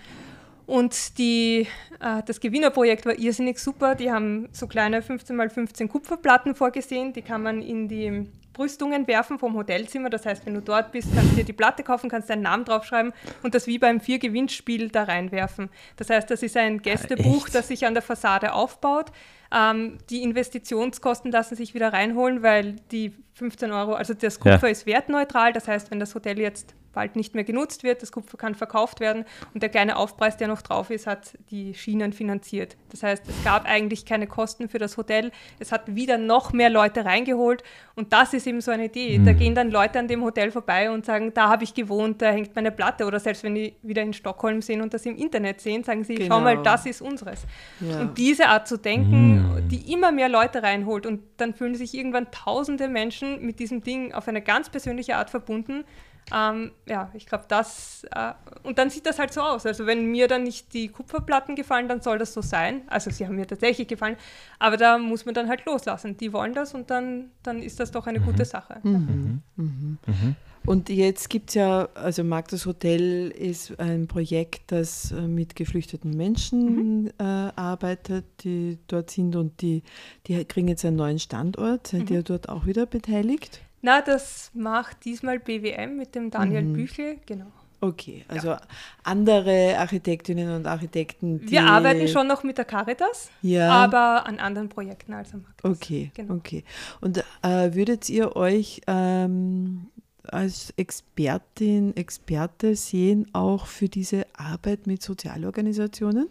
Und 0.67 1.19
die, 1.19 1.67
äh, 2.01 2.23
das 2.25 2.39
Gewinnerprojekt 2.39 3.05
war 3.05 3.19
irrsinnig 3.19 3.59
super. 3.59 3.95
Die 3.95 4.13
haben 4.13 4.49
so 4.53 4.67
kleine 4.69 5.03
15 5.03 5.39
x 5.41 5.55
15 5.55 5.89
Kupferplatten 5.89 6.55
vorgesehen. 6.55 7.13
Die 7.13 7.23
kann 7.23 7.43
man 7.43 7.63
in 7.63 7.89
die 7.89 8.29
Brüstungen 8.53 9.07
werfen 9.07 9.39
vom 9.39 9.55
Hotelzimmer. 9.55 10.11
Das 10.11 10.27
heißt, 10.27 10.45
wenn 10.47 10.55
du 10.55 10.63
dort 10.63 10.93
bist, 10.93 11.09
kannst 11.15 11.33
du 11.33 11.37
dir 11.37 11.45
die 11.45 11.53
Platte 11.53 11.83
kaufen, 11.83 12.11
kannst 12.11 12.31
deinen 12.31 12.43
Namen 12.43 12.65
draufschreiben 12.65 13.13
und 13.43 13.55
das 13.55 13.67
wie 13.67 13.79
beim 13.79 14.01
Vier-Gewinnspiel 14.01 14.89
da 14.91 15.05
reinwerfen. 15.05 15.71
Das 15.97 16.11
heißt, 16.11 16.31
das 16.31 16.43
ist 16.43 16.57
ein 16.57 16.83
Gästebuch, 16.83 17.47
ah, 17.49 17.51
das 17.53 17.69
sich 17.69 17.87
an 17.87 17.95
der 17.95 18.03
Fassade 18.03 18.53
aufbaut. 18.53 19.13
Ähm, 19.55 19.99
die 20.11 20.23
Investitionskosten 20.23 21.31
lassen 21.31 21.57
sich 21.57 21.75
wieder 21.75 21.93
reinholen, 21.93 22.43
weil 22.43 22.77
die 22.91 23.13
15 23.35 23.73
Euro, 23.73 23.95
also 23.95 24.15
das 24.15 24.41
Kupfer 24.41 24.67
ja. 24.67 24.73
ist 24.73 24.87
wertneutral. 24.87 25.53
Das 25.53 25.69
heißt, 25.69 25.91
wenn 25.91 26.01
das 26.01 26.15
Hotel 26.15 26.39
jetzt 26.39 26.75
bald 26.93 27.17
nicht 27.17 27.35
mehr 27.35 27.45
genutzt 27.45 27.83
wird, 27.83 28.03
das 28.03 28.13
Kupfer 28.13 28.37
kann 28.37 28.55
verkauft 28.55 29.01
werden 29.01 29.25
und 29.55 29.63
der 29.63 29.71
kleine 29.71 29.97
Aufpreis, 29.97 30.37
der 30.37 30.49
noch 30.49 30.63
drauf 30.63 30.91
ist, 30.91 31.07
hat 31.07 31.39
die 31.51 31.75
Schienen 31.75 32.13
finanziert. 32.13 32.77
Das 32.91 33.03
heißt, 33.03 33.29
es 33.29 33.45
gab 33.45 33.67
eigentlich 33.67 34.05
keine 34.05 34.27
Kosten 34.27 34.69
für 34.69 34.79
das 34.79 34.97
Hotel. 34.97 35.33
Es 35.59 35.73
hat 35.73 35.95
wieder 35.95 36.19
noch 36.19 36.53
mehr 36.53 36.71
Leute 36.71 37.05
reingeholt 37.05 37.63
und 37.95 38.13
das 38.13 38.35
ist 38.35 38.47
eben 38.47 38.61
so 38.61 38.71
eine 38.71 38.87
Idee. 38.87 39.19
Mhm. 39.19 39.25
Da 39.25 39.33
gehen 39.33 39.55
dann 39.55 39.71
Leute 39.71 39.99
an 39.99 40.09
dem 40.09 40.23
Hotel 40.23 40.51
vorbei 40.51 40.91
und 40.91 41.05
sagen, 41.05 41.33
da 41.35 41.49
habe 41.49 41.65
ich 41.65 41.75
gewohnt, 41.75 42.23
da 42.23 42.31
hängt 42.31 42.55
meine 42.55 42.71
Platte 42.71 43.05
oder 43.05 43.21
selbst 43.21 43.43
wenn 43.43 43.55
die 43.55 43.75
wieder 43.83 44.03
in 44.03 44.13
Stockholm 44.13 44.63
sehen 44.63 44.83
und 44.83 44.95
das 44.95 45.07
im 45.07 45.17
Internet 45.17 45.61
sehen, 45.61 45.85
sagen 45.85 46.05
sie, 46.05 46.15
genau. 46.15 46.37
schau 46.37 46.41
mal, 46.41 46.63
das 46.63 46.87
ist 46.87 47.03
unseres. 47.03 47.45
Ja. 47.81 48.01
Und 48.01 48.19
diese 48.19 48.49
Art 48.49 48.69
zu 48.69 48.77
denken, 48.77 49.55
mhm. 49.55 49.69
die 49.69 49.93
immer 49.93 50.13
mehr 50.13 50.29
Leute 50.29 50.63
reinholt 50.63 51.07
und 51.07 51.21
dann 51.37 51.55
fühlen 51.55 51.75
sich 51.75 51.95
irgendwann 51.95 52.31
tausende 52.31 52.89
Menschen 52.89 53.45
mit 53.45 53.59
diesem 53.59 53.83
Ding 53.83 54.13
auf 54.13 54.29
eine 54.29 54.43
ganz 54.43 54.71
persönliche 54.71 55.17
Art 55.17 55.31
verbunden, 55.31 55.85
ähm, 56.31 56.73
ja, 56.87 57.11
ich 57.15 57.27
glaube, 57.27 57.45
das. 57.49 58.05
Äh, 58.15 58.33
und 58.63 58.79
dann 58.79 58.91
sieht 58.91 59.07
das 59.07 59.19
halt 59.19 59.33
so 59.33 59.41
aus. 59.41 59.67
Also, 59.67 59.87
wenn 59.87 60.07
mir 60.07 60.29
dann 60.29 60.45
nicht 60.45 60.73
die 60.73 60.89
Kupferplatten 60.89 61.57
gefallen, 61.57 61.89
dann 61.89 62.01
soll 62.01 62.19
das 62.19 62.33
so 62.33 62.41
sein. 62.41 62.83
Also, 62.87 63.11
sie 63.11 63.27
haben 63.27 63.37
mir 63.37 63.47
tatsächlich 63.47 63.89
gefallen. 63.89 64.17
Aber 64.59 64.77
da 64.77 64.99
muss 64.99 65.25
man 65.25 65.35
dann 65.35 65.49
halt 65.49 65.65
loslassen. 65.67 66.17
Die 66.17 66.33
wollen 66.33 66.55
das 66.55 66.75
und 66.75 66.91
dann, 66.91 67.31
dann 67.43 67.63
ist 67.63 67.81
das 67.81 67.91
doch 67.91 68.07
eine 68.07 68.21
mhm. 68.21 68.25
gute 68.25 68.45
Sache. 68.45 68.79
Mhm. 68.83 69.43
Mhm. 69.57 69.99
mhm. 70.07 70.37
Und 70.65 70.89
jetzt 70.89 71.29
gibt 71.29 71.51
es 71.51 71.55
ja, 71.57 71.89
also 71.95 72.23
Magdas 72.23 72.67
Hotel 72.67 73.33
ist 73.33 73.79
ein 73.81 74.07
Projekt, 74.07 74.71
das 74.71 75.11
äh, 75.11 75.23
mit 75.23 75.57
geflüchteten 75.57 76.17
Menschen 76.17 77.03
mhm. 77.03 77.11
äh, 77.19 77.25
arbeitet, 77.25 78.25
die 78.45 78.79
dort 78.87 79.11
sind 79.11 79.35
und 79.35 79.61
die, 79.61 79.83
die 80.29 80.45
kriegen 80.45 80.69
jetzt 80.69 80.85
einen 80.85 80.97
neuen 80.97 81.19
Standort. 81.19 81.89
Seid 81.89 82.11
ihr 82.11 82.23
dort 82.23 82.49
auch 82.49 82.65
wieder 82.65 82.87
beteiligt? 82.87 83.61
Na, 83.83 84.01
das 84.01 84.51
macht 84.55 85.05
diesmal 85.05 85.41
BWM 85.41 85.97
mit 85.97 86.15
dem 86.15 86.31
Daniel 86.31 86.63
mhm. 86.63 86.73
Büchel, 86.73 87.19
genau. 87.27 87.51
Okay, 87.81 88.25
also 88.29 88.51
ja. 88.51 88.61
andere 89.03 89.77
Architektinnen 89.77 90.55
und 90.55 90.69
Architekten. 90.69 91.51
Wir 91.51 91.65
arbeiten 91.65 92.07
schon 92.07 92.29
noch 92.29 92.45
mit 92.45 92.57
der 92.57 92.65
Caritas, 92.65 93.29
ja. 93.43 93.69
aber 93.71 94.25
an 94.25 94.39
anderen 94.39 94.69
Projekten 94.69 95.13
als 95.13 95.35
am 95.35 95.43
Markt. 95.43 95.65
Okay, 95.65 96.13
genau. 96.15 96.35
okay. 96.35 96.63
Und 97.01 97.25
äh, 97.43 97.75
würdet 97.75 98.09
ihr 98.09 98.37
euch 98.37 98.83
ähm, 98.87 99.89
als 100.23 100.73
Expertin, 100.77 101.97
Experte 101.97 102.77
sehen, 102.77 103.27
auch 103.33 103.67
für 103.67 103.89
diese 103.89 104.27
Arbeit 104.37 104.87
mit 104.87 105.03
Sozialorganisationen? 105.03 106.29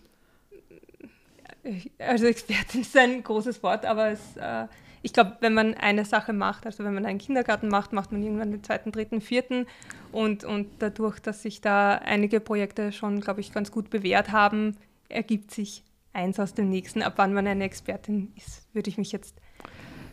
Also 2.00 2.28
Expertin 2.28 2.80
ist 2.80 2.96
ein 2.96 3.22
großes 3.22 3.62
Wort, 3.62 3.86
aber 3.86 4.12
es 4.12 4.38
äh, 4.38 4.68
ich 5.04 5.14
glaube, 5.14 5.38
wenn 5.40 5.54
man 5.54 5.74
eine 5.74 6.06
Sache 6.06 6.34
macht, 6.34 6.66
also 6.66 6.84
wenn 6.84 6.94
man 6.94 7.06
einen 7.06 7.20
Kindergarten 7.20 7.70
macht, 7.70 7.94
macht 7.94 8.12
man 8.12 8.22
irgendwann 8.22 8.52
den 8.52 8.64
zweiten, 8.64 8.92
dritten, 8.92 9.22
vierten. 9.22 9.66
Und, 10.12 10.44
und 10.44 10.68
dadurch, 10.80 11.20
dass 11.20 11.42
sich 11.42 11.62
da 11.62 11.96
einige 11.96 12.40
Projekte 12.40 12.92
schon, 12.92 13.22
glaube 13.22 13.42
ich, 13.42 13.52
ganz 13.52 13.72
gut 13.72 13.90
bewährt 13.90 14.32
haben, 14.32 14.78
ergibt 15.10 15.52
sich 15.52 15.84
eins 16.14 16.40
aus 16.40 16.54
dem 16.54 16.70
nächsten. 16.70 17.02
Ab 17.02 17.14
wann 17.16 17.34
man 17.34 17.48
eine 17.48 17.64
Expertin 17.64 18.32
ist, 18.36 18.68
würde 18.74 18.90
ich 18.90 18.98
mich 18.98 19.12
jetzt 19.12 19.36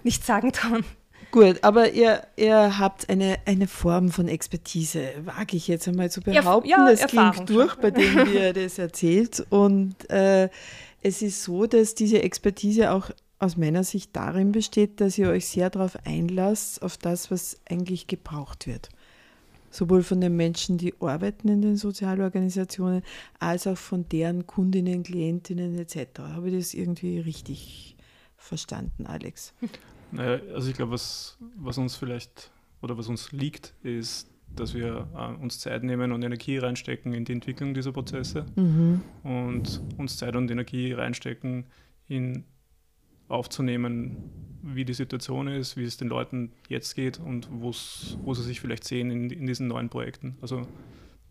nicht 0.04 0.24
sagen 0.24 0.52
trauen. 0.52 0.84
Gut, 1.30 1.62
aber 1.62 1.92
ihr, 1.92 2.22
ihr 2.36 2.78
habt 2.78 3.10
eine, 3.10 3.36
eine 3.44 3.66
Form 3.66 4.10
von 4.10 4.28
Expertise, 4.28 5.12
wage 5.24 5.58
ich 5.58 5.68
jetzt 5.68 5.86
einmal 5.86 6.10
zu 6.10 6.22
behaupten. 6.22 6.70
Ja, 6.70 6.88
das 6.88 7.06
klingt 7.06 7.50
durch, 7.50 7.72
schon. 7.72 7.82
bei 7.82 7.90
dem 7.90 8.26
ihr 8.34 8.54
das 8.54 8.78
erzählt. 8.78 9.46
Und 9.50 10.08
äh, 10.08 10.48
es 11.02 11.20
ist 11.20 11.42
so, 11.44 11.66
dass 11.66 11.94
diese 11.94 12.22
Expertise 12.22 12.92
auch 12.92 13.10
aus 13.38 13.56
meiner 13.56 13.84
Sicht 13.84 14.14
darin 14.14 14.52
besteht, 14.52 15.00
dass 15.00 15.16
ihr 15.18 15.28
euch 15.28 15.46
sehr 15.46 15.70
darauf 15.70 15.96
einlasst, 16.04 16.82
auf 16.82 16.96
das, 16.96 17.30
was 17.30 17.60
eigentlich 17.68 18.06
gebraucht 18.06 18.66
wird. 18.66 18.88
Sowohl 19.70 20.02
von 20.02 20.20
den 20.20 20.34
Menschen, 20.34 20.78
die 20.78 20.94
arbeiten 21.00 21.48
in 21.48 21.62
den 21.62 21.76
Sozialorganisationen, 21.76 23.02
als 23.38 23.66
auch 23.66 23.76
von 23.76 24.08
deren 24.08 24.46
Kundinnen, 24.46 25.02
Klientinnen 25.02 25.78
etc. 25.78 26.20
Habe 26.20 26.48
ich 26.48 26.56
das 26.56 26.74
irgendwie 26.74 27.18
richtig 27.20 27.96
verstanden, 28.36 29.06
Alex? 29.06 29.54
Naja, 30.10 30.40
also 30.54 30.70
ich 30.70 30.74
glaube, 30.74 30.92
was, 30.92 31.36
was 31.56 31.76
uns 31.76 31.94
vielleicht 31.94 32.50
oder 32.80 32.96
was 32.96 33.08
uns 33.08 33.30
liegt, 33.30 33.74
ist, 33.82 34.30
dass 34.56 34.72
wir 34.72 35.06
äh, 35.14 35.42
uns 35.42 35.60
Zeit 35.60 35.82
nehmen 35.82 36.12
und 36.12 36.22
Energie 36.22 36.56
reinstecken 36.56 37.12
in 37.12 37.26
die 37.26 37.32
Entwicklung 37.32 37.74
dieser 37.74 37.92
Prozesse 37.92 38.46
mhm. 38.56 39.02
und 39.22 39.82
uns 39.98 40.16
Zeit 40.16 40.34
und 40.34 40.50
Energie 40.50 40.94
reinstecken 40.94 41.66
in 42.06 42.44
aufzunehmen, 43.28 44.16
wie 44.62 44.84
die 44.84 44.94
Situation 44.94 45.48
ist, 45.48 45.76
wie 45.76 45.84
es 45.84 45.96
den 45.96 46.08
Leuten 46.08 46.52
jetzt 46.68 46.94
geht 46.94 47.18
und 47.18 47.48
wo 47.50 47.72
sie 47.72 48.42
sich 48.42 48.60
vielleicht 48.60 48.84
sehen 48.84 49.10
in, 49.10 49.30
in 49.30 49.46
diesen 49.46 49.68
neuen 49.68 49.88
Projekten. 49.88 50.36
Also 50.40 50.66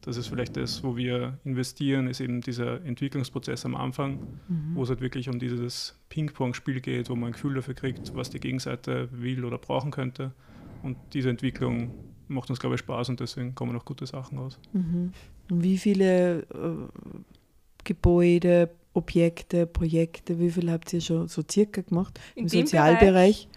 das 0.01 0.15
ist 0.15 0.27
vielleicht 0.27 0.55
das, 0.55 0.83
wo 0.83 0.95
wir 0.95 1.37
investieren, 1.43 2.07
ist 2.07 2.21
eben 2.21 2.41
dieser 2.41 2.83
Entwicklungsprozess 2.85 3.65
am 3.65 3.75
Anfang, 3.75 4.19
mhm. 4.47 4.75
wo 4.75 4.83
es 4.83 4.89
halt 4.89 5.01
wirklich 5.01 5.27
um 5.27 5.39
dieses 5.39 5.99
Ping-Pong-Spiel 6.09 6.79
geht, 6.79 7.09
wo 7.09 7.15
man 7.15 7.29
ein 7.29 7.33
Gefühl 7.33 7.55
dafür 7.55 7.73
kriegt, 7.73 8.15
was 8.15 8.29
die 8.29 8.39
Gegenseite 8.39 9.09
will 9.11 9.43
oder 9.43 9.57
brauchen 9.57 9.91
könnte. 9.91 10.31
Und 10.83 10.97
diese 11.13 11.29
Entwicklung 11.29 11.91
macht 12.27 12.49
uns, 12.49 12.59
glaube 12.59 12.75
ich, 12.75 12.79
Spaß 12.79 13.09
und 13.09 13.19
deswegen 13.19 13.55
kommen 13.55 13.75
auch 13.75 13.85
gute 13.85 14.05
Sachen 14.05 14.37
raus. 14.37 14.59
Mhm. 14.71 15.11
Wie 15.49 15.77
viele 15.77 16.41
äh, 16.41 16.45
Gebäude, 17.83 18.69
Objekte, 18.97 19.65
Projekte, 19.65 20.39
wie 20.39 20.49
viel 20.49 20.71
habt 20.71 20.91
ihr 20.93 21.01
schon 21.01 21.27
so 21.27 21.43
circa 21.49 21.81
gemacht 21.81 22.19
In 22.35 22.43
im 22.43 22.49
Sozialbereich? 22.49 23.47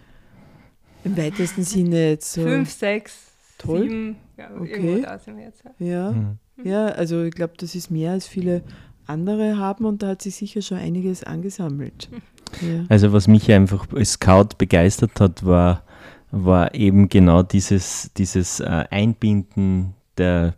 Im 1.03 1.17
weitesten 1.17 1.63
Sinne 1.63 2.09
jetzt 2.11 2.33
so. 2.33 2.43
Fünf, 2.43 2.71
sechs, 2.71 3.33
Toll. 3.57 3.81
sieben, 3.81 4.15
ja, 4.37 4.51
okay. 4.59 5.01
da 5.01 5.17
sind 5.17 5.37
wir 5.37 5.45
jetzt. 5.45 5.63
Ja, 5.79 6.11
mhm. 6.11 6.37
ja 6.63 6.87
also 6.87 7.23
ich 7.23 7.33
glaube, 7.33 7.53
das 7.57 7.73
ist 7.73 7.89
mehr 7.89 8.11
als 8.11 8.27
viele 8.27 8.63
andere 9.07 9.57
haben 9.57 9.85
und 9.85 10.03
da 10.03 10.09
hat 10.09 10.21
sich 10.21 10.35
sicher 10.35 10.61
schon 10.61 10.77
einiges 10.77 11.23
angesammelt. 11.23 12.09
Ja. 12.61 12.83
Also 12.89 13.13
was 13.13 13.29
mich 13.29 13.49
einfach 13.49 13.87
als 13.95 14.11
Scout 14.11 14.57
begeistert 14.57 15.21
hat, 15.21 15.45
war 15.45 15.85
war 16.31 16.73
eben 16.73 17.09
genau 17.09 17.43
dieses, 17.43 18.11
dieses 18.17 18.59
äh, 18.61 18.85
Einbinden 18.89 19.93
der 20.21 20.53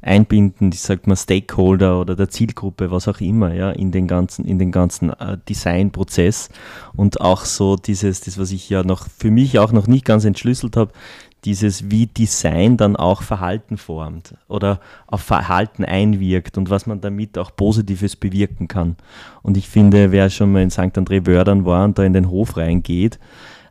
Einbinden, 0.00 0.70
ich 0.72 0.80
sag 0.80 1.06
mal, 1.06 1.16
Stakeholder 1.16 2.00
oder 2.00 2.14
der 2.14 2.28
Zielgruppe, 2.28 2.90
was 2.90 3.08
auch 3.08 3.20
immer, 3.20 3.52
ja, 3.52 3.70
in 3.70 3.90
den 3.90 4.06
ganzen, 4.06 4.44
in 4.44 4.58
den 4.58 4.70
ganzen 4.70 5.10
äh, 5.10 5.36
Designprozess 5.48 6.50
und 6.94 7.20
auch 7.20 7.44
so 7.44 7.76
dieses, 7.76 8.20
das, 8.20 8.38
was 8.38 8.52
ich 8.52 8.70
ja 8.70 8.84
noch 8.84 9.06
für 9.08 9.30
mich 9.30 9.58
auch 9.58 9.72
noch 9.72 9.86
nicht 9.86 10.04
ganz 10.04 10.24
entschlüsselt 10.24 10.76
habe, 10.76 10.92
dieses, 11.44 11.90
wie 11.90 12.06
Design 12.06 12.76
dann 12.76 12.96
auch 12.96 13.22
Verhalten 13.22 13.76
formt 13.76 14.34
oder 14.48 14.80
auf 15.06 15.20
Verhalten 15.20 15.84
einwirkt 15.84 16.58
und 16.58 16.70
was 16.70 16.86
man 16.86 17.00
damit 17.00 17.38
auch 17.38 17.54
Positives 17.54 18.16
bewirken 18.16 18.68
kann. 18.68 18.96
Und 19.42 19.56
ich 19.56 19.68
finde, 19.68 20.10
wer 20.10 20.30
schon 20.30 20.52
mal 20.52 20.62
in 20.62 20.70
St. 20.70 20.96
André 20.96 21.26
Wördern 21.26 21.64
war 21.64 21.84
und 21.84 21.98
da 21.98 22.04
in 22.04 22.12
den 22.12 22.30
Hof 22.30 22.56
reingeht, 22.56 23.18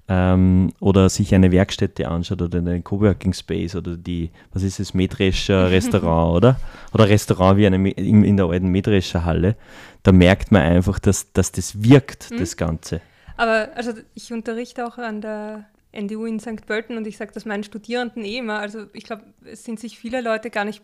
ähm, 0.09 0.71
oder 0.79 1.09
sich 1.09 1.35
eine 1.35 1.51
Werkstätte 1.51 2.07
anschaut 2.07 2.41
oder 2.41 2.59
einen 2.59 2.83
Coworking 2.83 3.33
Space 3.33 3.75
oder 3.75 3.97
die, 3.97 4.31
was 4.53 4.63
ist 4.63 4.79
es, 4.79 4.93
Mähdrescher 4.93 5.69
Restaurant, 5.71 6.35
oder? 6.37 6.59
Oder 6.93 7.09
Restaurant 7.09 7.57
wie 7.57 7.67
eine, 7.67 7.89
in, 7.91 8.23
in 8.23 8.37
der 8.37 8.47
alten 8.47 8.69
Mähdrescher 8.69 9.25
Halle, 9.25 9.55
da 10.03 10.11
merkt 10.11 10.51
man 10.51 10.61
einfach, 10.61 10.99
dass, 10.99 11.31
dass 11.33 11.51
das 11.51 11.83
wirkt, 11.83 12.31
mhm. 12.31 12.37
das 12.37 12.55
Ganze. 12.55 13.01
Aber 13.35 13.69
also 13.75 13.91
ich 14.13 14.31
unterrichte 14.31 14.85
auch 14.85 14.97
an 14.97 15.21
der 15.21 15.65
NDU 15.91 16.25
in 16.25 16.39
St. 16.39 16.65
Pölten 16.65 16.97
und 16.97 17.05
ich 17.07 17.17
sage 17.17 17.31
das 17.33 17.45
meinen 17.45 17.63
Studierenden 17.63 18.23
eh 18.23 18.37
immer. 18.37 18.59
Also 18.59 18.85
ich 18.93 19.03
glaube, 19.03 19.23
es 19.45 19.63
sind 19.63 19.79
sich 19.79 19.97
viele 19.97 20.21
Leute 20.21 20.49
gar 20.49 20.65
nicht 20.65 20.81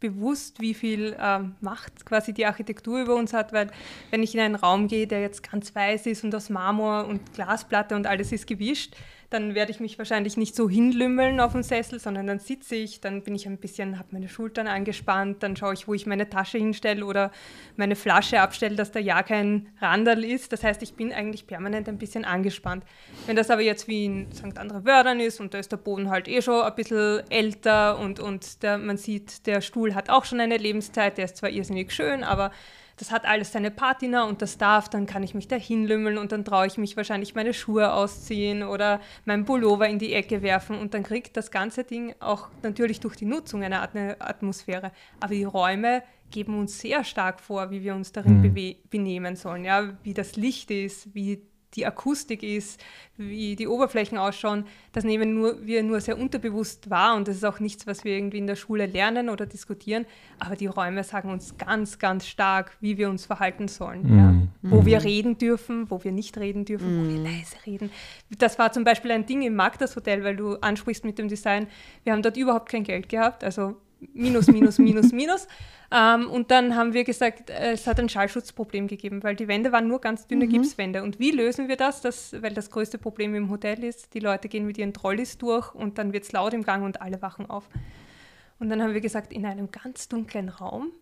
bewusst, 0.00 0.60
wie 0.60 0.74
viel 0.74 1.16
ähm, 1.20 1.54
Macht 1.60 2.04
quasi 2.04 2.32
die 2.32 2.46
Architektur 2.46 3.00
über 3.00 3.14
uns 3.14 3.32
hat, 3.32 3.52
weil 3.52 3.70
wenn 4.10 4.22
ich 4.22 4.34
in 4.34 4.40
einen 4.40 4.54
Raum 4.54 4.88
gehe, 4.88 5.06
der 5.06 5.20
jetzt 5.20 5.50
ganz 5.50 5.74
weiß 5.74 6.06
ist 6.06 6.24
und 6.24 6.34
aus 6.34 6.50
Marmor 6.50 7.06
und 7.06 7.32
Glasplatte 7.32 7.94
und 7.96 8.06
alles 8.06 8.32
ist 8.32 8.46
gewischt, 8.46 8.94
dann 9.30 9.54
werde 9.54 9.70
ich 9.70 9.80
mich 9.80 9.98
wahrscheinlich 9.98 10.36
nicht 10.36 10.54
so 10.54 10.68
hinlümmeln 10.68 11.40
auf 11.40 11.52
dem 11.52 11.62
Sessel, 11.62 11.98
sondern 11.98 12.26
dann 12.26 12.38
sitze 12.38 12.76
ich, 12.76 13.00
dann 13.00 13.22
bin 13.22 13.34
ich 13.34 13.46
ein 13.46 13.58
bisschen, 13.58 13.98
habe 13.98 14.08
meine 14.12 14.28
Schultern 14.28 14.66
angespannt, 14.66 15.42
dann 15.42 15.56
schaue 15.56 15.74
ich, 15.74 15.88
wo 15.88 15.94
ich 15.94 16.06
meine 16.06 16.28
Tasche 16.28 16.58
hinstelle 16.58 17.04
oder 17.04 17.32
meine 17.76 17.96
Flasche 17.96 18.40
abstelle, 18.40 18.76
dass 18.76 18.92
da 18.92 19.00
ja 19.00 19.22
kein 19.22 19.68
Randal 19.80 20.24
ist. 20.24 20.52
Das 20.52 20.62
heißt, 20.62 20.82
ich 20.82 20.94
bin 20.94 21.12
eigentlich 21.12 21.46
permanent 21.46 21.88
ein 21.88 21.98
bisschen 21.98 22.24
angespannt. 22.24 22.84
Wenn 23.26 23.36
das 23.36 23.50
aber 23.50 23.62
jetzt 23.62 23.88
wie 23.88 24.04
in 24.04 24.32
St. 24.32 24.58
Andre 24.58 24.84
Wördern 24.84 25.20
ist 25.20 25.40
und 25.40 25.54
da 25.54 25.58
ist 25.58 25.72
der 25.72 25.76
Boden 25.78 26.10
halt 26.10 26.28
eh 26.28 26.42
schon 26.42 26.62
ein 26.62 26.74
bisschen 26.74 27.22
älter 27.30 27.98
und, 27.98 28.20
und 28.20 28.62
der, 28.62 28.78
man 28.78 28.96
sieht, 28.96 29.46
der 29.46 29.60
Stuhl 29.60 29.94
hat 29.94 30.10
auch 30.10 30.24
schon 30.24 30.40
eine 30.40 30.56
Lebenszeit, 30.56 31.18
der 31.18 31.24
ist 31.24 31.36
zwar 31.36 31.50
irrsinnig 31.50 31.92
schön, 31.92 32.22
aber 32.22 32.52
das 32.96 33.10
hat 33.10 33.26
alles 33.26 33.52
seine 33.52 33.70
Patina 33.70 34.24
und 34.24 34.42
das 34.42 34.58
darf, 34.58 34.88
dann 34.88 35.06
kann 35.06 35.22
ich 35.22 35.34
mich 35.34 35.48
da 35.48 35.56
hinlümmeln 35.56 36.18
und 36.18 36.32
dann 36.32 36.44
traue 36.44 36.66
ich 36.66 36.78
mich 36.78 36.96
wahrscheinlich 36.96 37.34
meine 37.34 37.52
Schuhe 37.52 37.92
ausziehen 37.92 38.62
oder 38.62 39.00
meinen 39.24 39.44
Pullover 39.44 39.88
in 39.88 39.98
die 39.98 40.14
Ecke 40.14 40.42
werfen 40.42 40.78
und 40.78 40.94
dann 40.94 41.02
kriegt 41.02 41.36
das 41.36 41.50
ganze 41.50 41.84
Ding 41.84 42.14
auch 42.20 42.48
natürlich 42.62 43.00
durch 43.00 43.16
die 43.16 43.26
Nutzung 43.26 43.62
eine 43.62 43.80
Art 43.80 43.94
eine 43.94 44.20
Atmosphäre. 44.20 44.92
Aber 45.20 45.34
die 45.34 45.44
Räume 45.44 46.02
geben 46.30 46.58
uns 46.58 46.78
sehr 46.78 47.04
stark 47.04 47.40
vor, 47.40 47.70
wie 47.70 47.82
wir 47.82 47.94
uns 47.94 48.12
darin 48.12 48.40
mhm. 48.40 48.74
benehmen 48.90 49.36
sollen, 49.36 49.64
ja, 49.64 49.96
wie 50.02 50.14
das 50.14 50.36
Licht 50.36 50.70
ist, 50.70 51.14
wie 51.14 51.42
die 51.76 51.86
Akustik 51.86 52.42
ist, 52.42 52.82
wie 53.18 53.56
die 53.56 53.68
Oberflächen 53.68 54.18
ausschauen, 54.18 54.64
das 54.92 55.04
nehmen 55.04 55.34
nur, 55.34 55.64
wir 55.64 55.82
nur 55.82 56.00
sehr 56.00 56.18
unterbewusst 56.18 56.90
wahr 56.90 57.16
und 57.16 57.28
das 57.28 57.36
ist 57.36 57.44
auch 57.44 57.60
nichts, 57.60 57.86
was 57.86 58.04
wir 58.04 58.16
irgendwie 58.16 58.38
in 58.38 58.46
der 58.46 58.56
Schule 58.56 58.86
lernen 58.86 59.28
oder 59.28 59.46
diskutieren, 59.46 60.06
aber 60.38 60.56
die 60.56 60.66
Räume 60.66 61.04
sagen 61.04 61.30
uns 61.30 61.56
ganz, 61.58 61.98
ganz 61.98 62.26
stark, 62.26 62.76
wie 62.80 62.98
wir 62.98 63.08
uns 63.08 63.26
verhalten 63.26 63.68
sollen. 63.68 64.02
Mm. 64.02 64.18
Ja. 64.18 64.34
Wo 64.62 64.82
mm. 64.82 64.86
wir 64.86 65.04
reden 65.04 65.38
dürfen, 65.38 65.90
wo 65.90 66.02
wir 66.02 66.12
nicht 66.12 66.36
reden 66.38 66.64
dürfen, 66.64 66.96
mm. 66.96 67.04
wo 67.04 67.12
wir 67.12 67.20
mm. 67.20 67.24
leise 67.24 67.56
reden. 67.66 67.90
Das 68.38 68.58
war 68.58 68.72
zum 68.72 68.84
Beispiel 68.84 69.12
ein 69.12 69.26
Ding 69.26 69.42
im 69.42 69.54
Magdas 69.54 69.96
Hotel, 69.96 70.24
weil 70.24 70.36
du 70.36 70.56
ansprichst 70.56 71.04
mit 71.04 71.18
dem 71.18 71.28
Design, 71.28 71.68
wir 72.04 72.12
haben 72.12 72.22
dort 72.22 72.36
überhaupt 72.36 72.70
kein 72.70 72.84
Geld 72.84 73.08
gehabt, 73.08 73.44
also 73.44 73.76
minus, 74.12 74.46
minus, 74.48 74.78
minus, 74.78 75.12
minus. 75.12 75.48
Ähm, 75.90 76.28
und 76.30 76.50
dann 76.50 76.74
haben 76.74 76.92
wir 76.92 77.04
gesagt, 77.04 77.50
äh, 77.50 77.72
es 77.72 77.86
hat 77.86 78.00
ein 78.00 78.08
Schallschutzproblem 78.08 78.88
gegeben, 78.88 79.22
weil 79.22 79.36
die 79.36 79.48
Wände 79.48 79.72
waren 79.72 79.88
nur 79.88 80.00
ganz 80.00 80.26
dünne 80.26 80.46
mhm. 80.46 80.50
Gipswände. 80.50 81.02
Und 81.02 81.18
wie 81.18 81.30
lösen 81.30 81.68
wir 81.68 81.76
das? 81.76 82.00
das? 82.00 82.34
Weil 82.40 82.54
das 82.54 82.70
größte 82.70 82.98
Problem 82.98 83.34
im 83.34 83.50
Hotel 83.50 83.84
ist, 83.84 84.14
die 84.14 84.20
Leute 84.20 84.48
gehen 84.48 84.66
mit 84.66 84.78
ihren 84.78 84.92
Trolleys 84.92 85.38
durch 85.38 85.74
und 85.74 85.98
dann 85.98 86.12
wird 86.12 86.24
es 86.24 86.32
laut 86.32 86.54
im 86.54 86.62
Gang 86.62 86.84
und 86.84 87.00
alle 87.00 87.22
wachen 87.22 87.48
auf. 87.48 87.68
Und 88.58 88.70
dann 88.70 88.82
haben 88.82 88.94
wir 88.94 89.00
gesagt, 89.00 89.32
in 89.32 89.44
einem 89.44 89.70
ganz 89.70 90.08
dunklen 90.08 90.48
Raum 90.48 90.92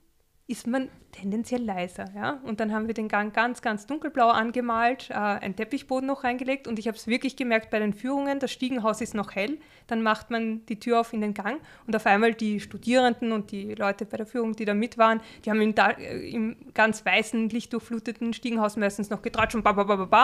ist 0.47 0.67
man 0.67 0.91
tendenziell 1.13 1.63
leiser. 1.63 2.05
Ja? 2.15 2.41
Und 2.43 2.61
dann 2.61 2.73
haben 2.73 2.87
wir 2.87 2.95
den 2.95 3.09
Gang 3.09 3.33
ganz, 3.35 3.63
ganz 3.63 3.87
dunkelblau 3.87 4.29
angemalt, 4.29 5.09
äh, 5.11 5.15
einen 5.15 5.57
Teppichboden 5.57 6.07
noch 6.07 6.25
reingelegt 6.25 6.69
und 6.69 6.79
ich 6.79 6.87
habe 6.87 6.99
es 6.99 7.07
wirklich 7.07 7.37
gemerkt 7.37 7.71
bei 7.71 7.79
den 7.79 7.95
Führungen, 7.95 8.41
das 8.41 8.53
Stiegenhaus 8.53 9.01
ist 9.01 9.15
noch 9.15 9.35
hell, 9.35 9.59
dann 9.87 10.03
macht 10.03 10.31
man 10.31 10.67
die 10.67 10.79
Tür 10.79 11.01
auf 11.01 11.13
in 11.13 11.23
den 11.23 11.33
Gang 11.33 11.61
und 11.87 11.97
auf 11.97 12.05
einmal 12.07 12.35
die 12.35 12.61
Studierenden 12.61 13.33
und 13.33 13.53
die 13.53 13.75
Leute 13.75 14.05
bei 14.05 14.19
der 14.19 14.27
Führung, 14.27 14.55
die 14.55 14.67
da 14.67 14.75
mit 14.75 14.99
waren, 14.99 15.21
die 15.45 15.51
haben 15.51 15.61
im, 15.63 15.75
äh, 15.77 16.31
im 16.31 16.57
ganz 16.75 17.07
weißen, 17.07 17.49
lichtdurchfluteten 17.49 18.35
Stiegenhaus 18.35 18.77
meistens 18.77 19.09
noch 19.09 19.23
getratscht 19.23 19.55
und 19.55 19.63
ba, 19.63 19.71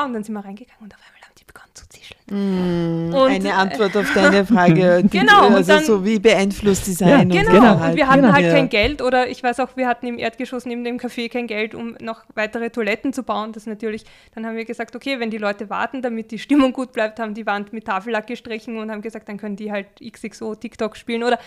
und 0.04 0.12
dann 0.12 0.24
sind 0.24 0.34
wir 0.34 0.44
reingegangen 0.44 0.82
und 0.82 0.94
auf 0.94 1.00
einmal 1.06 1.19
die 1.50 1.52
begonnen 1.52 1.70
zu 1.74 1.88
zischeln. 1.88 3.10
Mm, 3.10 3.14
eine 3.14 3.48
äh, 3.48 3.52
Antwort 3.52 3.96
auf 3.96 4.12
deine 4.14 4.44
Frage. 4.46 5.04
genau. 5.10 5.48
Also 5.48 5.72
dann, 5.72 5.84
so 5.84 6.04
wie 6.04 6.18
beeinflusst 6.18 6.86
Design. 6.86 7.30
Ja, 7.30 7.42
genau. 7.42 7.74
Und, 7.74 7.82
und 7.82 7.96
wir 7.96 8.08
hatten 8.08 8.22
genau. 8.22 8.34
halt 8.34 8.52
kein 8.52 8.68
Geld 8.68 9.02
oder 9.02 9.28
ich 9.28 9.42
weiß 9.42 9.60
auch, 9.60 9.76
wir 9.76 9.88
hatten 9.88 10.06
im 10.06 10.18
Erdgeschoss 10.18 10.66
neben 10.66 10.84
dem 10.84 10.98
Café 10.98 11.30
kein 11.30 11.46
Geld, 11.46 11.74
um 11.74 11.96
noch 12.00 12.22
weitere 12.34 12.70
Toiletten 12.70 13.12
zu 13.12 13.22
bauen. 13.22 13.52
Das 13.52 13.66
natürlich, 13.66 14.04
dann 14.34 14.46
haben 14.46 14.56
wir 14.56 14.64
gesagt, 14.64 14.94
okay, 14.94 15.18
wenn 15.20 15.30
die 15.30 15.38
Leute 15.38 15.70
warten, 15.70 16.02
damit 16.02 16.30
die 16.30 16.38
Stimmung 16.38 16.72
gut 16.72 16.92
bleibt, 16.92 17.18
haben 17.18 17.34
die 17.34 17.46
Wand 17.46 17.72
mit 17.72 17.86
Tafellack 17.86 18.26
gestrichen 18.26 18.78
und 18.78 18.90
haben 18.90 19.02
gesagt, 19.02 19.28
dann 19.28 19.38
können 19.38 19.56
die 19.56 19.72
halt 19.72 19.86
XXO 20.00 20.54
TikTok 20.54 20.96
spielen 20.96 21.24
oder 21.24 21.38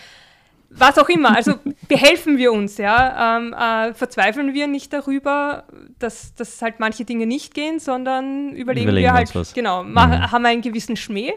was 0.70 0.98
auch 0.98 1.08
immer. 1.08 1.36
Also 1.36 1.54
behelfen 1.88 2.36
wir 2.38 2.52
uns, 2.52 2.78
ja. 2.78 3.36
Ähm, 3.36 3.52
äh, 3.52 3.94
verzweifeln 3.94 4.54
wir 4.54 4.66
nicht 4.66 4.92
darüber, 4.92 5.64
dass, 5.98 6.34
dass 6.34 6.60
halt 6.62 6.80
manche 6.80 7.04
Dinge 7.04 7.26
nicht 7.26 7.54
gehen, 7.54 7.78
sondern 7.78 8.52
überlegen, 8.52 8.88
überlegen 8.88 9.06
wir 9.06 9.12
halt, 9.12 9.34
was. 9.34 9.54
genau, 9.54 9.84
mhm. 9.84 9.96
haben 9.98 10.46
einen 10.46 10.62
gewissen 10.62 10.96
Schmäh 10.96 11.34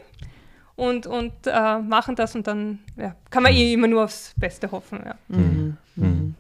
und, 0.76 1.08
und 1.08 1.34
äh, 1.46 1.80
machen 1.80 2.16
das 2.16 2.36
und 2.36 2.48
dann 2.48 2.80
ja, 2.98 3.16
kann 3.30 3.44
man 3.44 3.54
eh 3.54 3.74
immer 3.74 3.88
nur 3.88 4.04
aufs 4.04 4.34
Beste 4.38 4.72
hoffen. 4.72 5.02
Ja, 5.06 5.16
mhm. 5.28 5.78
Mhm. 5.96 6.36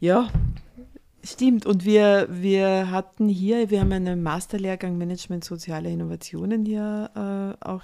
ja 0.00 0.28
stimmt. 1.22 1.66
Und 1.66 1.84
wir, 1.84 2.26
wir 2.30 2.90
hatten 2.90 3.28
hier, 3.28 3.70
wir 3.70 3.80
haben 3.80 3.92
einen 3.92 4.22
Masterlehrgang 4.22 4.96
Management 4.96 5.44
Soziale 5.44 5.90
Innovationen 5.90 6.64
hier 6.64 7.10
äh, 7.14 7.64
auch 7.64 7.82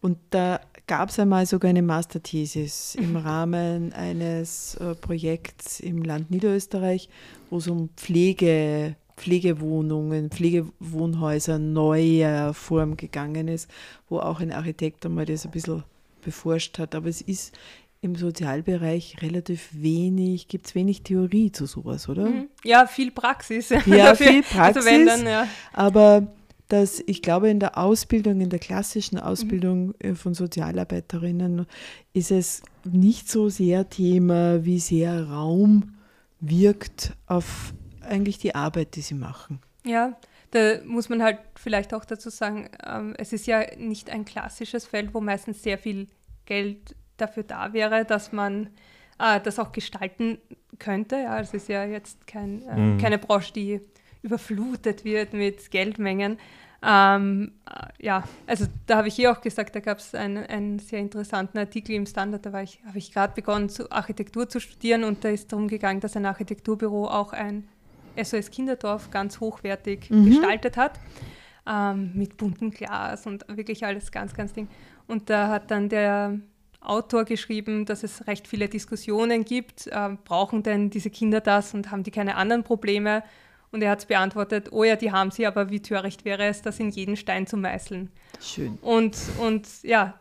und 0.00 0.18
da 0.30 0.60
gab 0.90 1.10
es 1.10 1.20
einmal 1.20 1.46
sogar 1.46 1.68
eine 1.68 1.82
Masterthesis 1.82 2.96
im 2.96 3.14
Rahmen 3.24 3.92
eines 3.92 4.74
äh, 4.74 4.96
Projekts 4.96 5.78
im 5.78 6.02
Land 6.02 6.32
Niederösterreich, 6.32 7.08
wo 7.48 7.58
es 7.58 7.68
um 7.68 7.90
Pflege, 7.96 8.96
Pflegewohnungen, 9.16 10.30
Pflegewohnhäuser 10.30 11.60
neuer 11.60 12.54
Form 12.54 12.96
gegangen 12.96 13.46
ist, 13.46 13.70
wo 14.08 14.18
auch 14.18 14.40
ein 14.40 14.50
Architekt 14.50 15.06
einmal 15.06 15.26
das 15.26 15.44
ein 15.44 15.52
bisschen 15.52 15.84
beforscht 16.22 16.80
hat. 16.80 16.96
Aber 16.96 17.08
es 17.08 17.20
ist 17.20 17.56
im 18.00 18.16
Sozialbereich 18.16 19.18
relativ 19.22 19.68
wenig, 19.72 20.48
gibt 20.48 20.66
es 20.66 20.74
wenig 20.74 21.02
Theorie 21.02 21.52
zu 21.52 21.66
sowas, 21.66 22.08
oder? 22.08 22.24
Mhm. 22.24 22.48
Ja, 22.64 22.88
viel 22.88 23.12
Praxis. 23.12 23.68
Ja, 23.86 24.12
viel 24.16 24.42
Praxis. 24.42 24.84
Also 24.84 25.06
dann, 25.06 25.24
ja. 25.24 25.46
Aber 25.72 26.26
dass 26.72 27.02
ich 27.06 27.20
glaube, 27.20 27.50
in 27.50 27.60
der 27.60 27.76
Ausbildung, 27.76 28.40
in 28.40 28.48
der 28.48 28.58
klassischen 28.58 29.18
Ausbildung 29.18 29.94
mhm. 30.02 30.16
Von 30.16 30.34
Sozialarbeiterinnen 30.34 31.66
ist 32.12 32.30
es 32.30 32.62
nicht 32.84 33.28
so 33.28 33.48
sehr 33.48 33.88
Thema, 33.88 34.64
wie 34.64 34.78
sehr 34.78 35.28
Raum 35.28 35.94
wirkt 36.40 37.12
auf 37.26 37.74
eigentlich 38.00 38.38
die 38.38 38.54
Arbeit, 38.54 38.96
die 38.96 39.02
sie 39.02 39.14
machen. 39.14 39.60
Ja, 39.84 40.16
da 40.52 40.80
muss 40.84 41.08
man 41.08 41.22
halt 41.22 41.38
vielleicht 41.56 41.92
auch 41.92 42.04
dazu 42.04 42.30
sagen, 42.30 42.70
ähm, 42.84 43.14
es 43.18 43.32
ist 43.32 43.46
ja 43.46 43.62
nicht 43.76 44.10
ein 44.10 44.24
klassisches 44.24 44.86
Feld, 44.86 45.12
wo 45.14 45.20
meistens 45.20 45.62
sehr 45.62 45.78
viel 45.78 46.08
Geld 46.46 46.96
dafür 47.16 47.42
da 47.42 47.72
wäre, 47.72 48.04
dass 48.04 48.32
man 48.32 48.70
äh, 49.18 49.40
das 49.40 49.58
auch 49.58 49.72
gestalten 49.72 50.38
könnte. 50.78 51.16
Ja, 51.16 51.40
es 51.40 51.52
ist 51.52 51.68
ja 51.68 51.84
jetzt 51.84 52.26
kein, 52.26 52.62
äh, 52.62 52.76
mhm. 52.76 52.98
keine 52.98 53.18
Branche, 53.18 53.52
die 53.52 53.80
überflutet 54.22 55.04
wird 55.04 55.32
mit 55.32 55.70
Geldmengen. 55.70 56.38
Ähm, 56.82 57.52
äh, 57.68 58.04
ja, 58.04 58.24
also 58.46 58.66
da 58.86 58.98
habe 58.98 59.08
ich 59.08 59.14
hier 59.14 59.32
auch 59.32 59.40
gesagt, 59.40 59.76
da 59.76 59.80
gab 59.80 59.98
es 59.98 60.14
einen, 60.14 60.46
einen, 60.46 60.78
sehr 60.78 60.98
interessanten 60.98 61.58
Artikel 61.58 61.94
im 61.94 62.06
Standard, 62.06 62.46
da 62.46 62.52
habe 62.52 62.64
ich 62.94 63.12
gerade 63.12 63.34
begonnen, 63.34 63.68
zu 63.68 63.90
Architektur 63.92 64.48
zu 64.48 64.60
studieren 64.60 65.04
und 65.04 65.22
da 65.22 65.28
ist 65.28 65.52
darum 65.52 65.68
gegangen, 65.68 66.00
dass 66.00 66.16
ein 66.16 66.24
Architekturbüro 66.24 67.06
auch 67.06 67.34
ein 67.34 67.68
SOS 68.22 68.50
Kinderdorf 68.50 69.10
ganz 69.10 69.40
hochwertig 69.40 70.08
mhm. 70.10 70.26
gestaltet 70.26 70.78
hat, 70.78 70.98
ähm, 71.68 72.12
mit 72.14 72.38
buntem 72.38 72.70
Glas 72.70 73.26
und 73.26 73.44
wirklich 73.48 73.84
alles 73.84 74.10
ganz, 74.10 74.32
ganz 74.34 74.54
Ding. 74.54 74.68
Und 75.06 75.28
da 75.28 75.48
hat 75.48 75.70
dann 75.70 75.90
der 75.90 76.38
Autor 76.80 77.24
geschrieben, 77.24 77.84
dass 77.84 78.02
es 78.02 78.26
recht 78.26 78.48
viele 78.48 78.68
Diskussionen 78.68 79.44
gibt, 79.44 79.86
äh, 79.88 80.16
brauchen 80.24 80.62
denn 80.62 80.88
diese 80.88 81.10
Kinder 81.10 81.40
das 81.40 81.74
und 81.74 81.90
haben 81.90 82.04
die 82.04 82.10
keine 82.10 82.36
anderen 82.36 82.64
Probleme? 82.64 83.22
Und 83.72 83.82
er 83.82 83.90
hat 83.92 84.08
beantwortet, 84.08 84.72
oh 84.72 84.82
ja, 84.82 84.96
die 84.96 85.12
haben 85.12 85.30
sie, 85.30 85.46
aber 85.46 85.70
wie 85.70 85.80
töricht 85.80 86.24
wäre 86.24 86.44
es, 86.46 86.60
das 86.60 86.80
in 86.80 86.90
jeden 86.90 87.16
Stein 87.16 87.46
zu 87.46 87.56
meißeln. 87.56 88.10
Schön. 88.40 88.78
Und, 88.82 89.16
und 89.38 89.68
ja, 89.82 90.18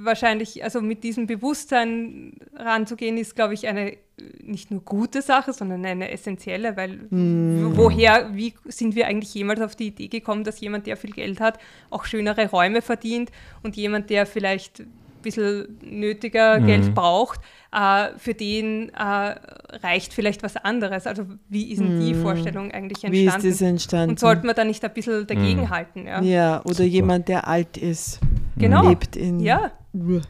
wahrscheinlich, 0.00 0.62
also 0.62 0.80
mit 0.80 1.02
diesem 1.02 1.26
Bewusstsein 1.26 2.34
ranzugehen, 2.54 3.16
ist, 3.16 3.34
glaube 3.34 3.54
ich, 3.54 3.66
eine 3.66 3.96
nicht 4.40 4.70
nur 4.70 4.82
gute 4.82 5.20
Sache, 5.20 5.52
sondern 5.52 5.84
eine 5.84 6.10
essentielle, 6.10 6.76
weil 6.76 7.08
mm. 7.10 7.76
woher, 7.76 8.30
wie 8.34 8.54
sind 8.66 8.94
wir 8.94 9.08
eigentlich 9.08 9.34
jemals 9.34 9.60
auf 9.60 9.74
die 9.74 9.88
Idee 9.88 10.08
gekommen, 10.08 10.44
dass 10.44 10.60
jemand, 10.60 10.86
der 10.86 10.96
viel 10.96 11.12
Geld 11.12 11.40
hat, 11.40 11.58
auch 11.90 12.04
schönere 12.04 12.48
Räume 12.48 12.82
verdient 12.82 13.32
und 13.64 13.76
jemand, 13.76 14.10
der 14.10 14.26
vielleicht 14.26 14.84
bisschen 15.22 15.78
nötiger 15.82 16.60
mhm. 16.60 16.66
Geld 16.66 16.94
braucht, 16.94 17.40
äh, 17.72 18.08
für 18.18 18.34
den 18.34 18.90
äh, 18.90 19.34
reicht 19.82 20.12
vielleicht 20.12 20.42
was 20.42 20.56
anderes. 20.56 21.06
Also 21.06 21.24
wie 21.48 21.72
ist 21.72 21.80
denn 21.80 22.00
die 22.00 22.14
mhm. 22.14 22.22
Vorstellung 22.22 22.70
eigentlich 22.70 23.04
entstanden? 23.04 23.42
Wie 23.42 23.48
ist 23.48 23.60
das 23.60 23.66
entstanden? 23.66 24.10
Und 24.10 24.20
sollte 24.20 24.46
man 24.46 24.54
da 24.54 24.64
nicht 24.64 24.84
ein 24.84 24.92
bisschen 24.92 25.26
dagegenhalten? 25.26 26.02
Mhm. 26.02 26.08
Ja, 26.08 26.22
ja 26.22 26.60
oder 26.64 26.74
Super. 26.74 26.88
jemand, 26.88 27.28
der 27.28 27.48
alt 27.48 27.76
ist, 27.76 28.20
genau. 28.56 28.88
lebt 28.88 29.16
in 29.16 29.40
ja. 29.40 29.72
Uh, 29.94 30.20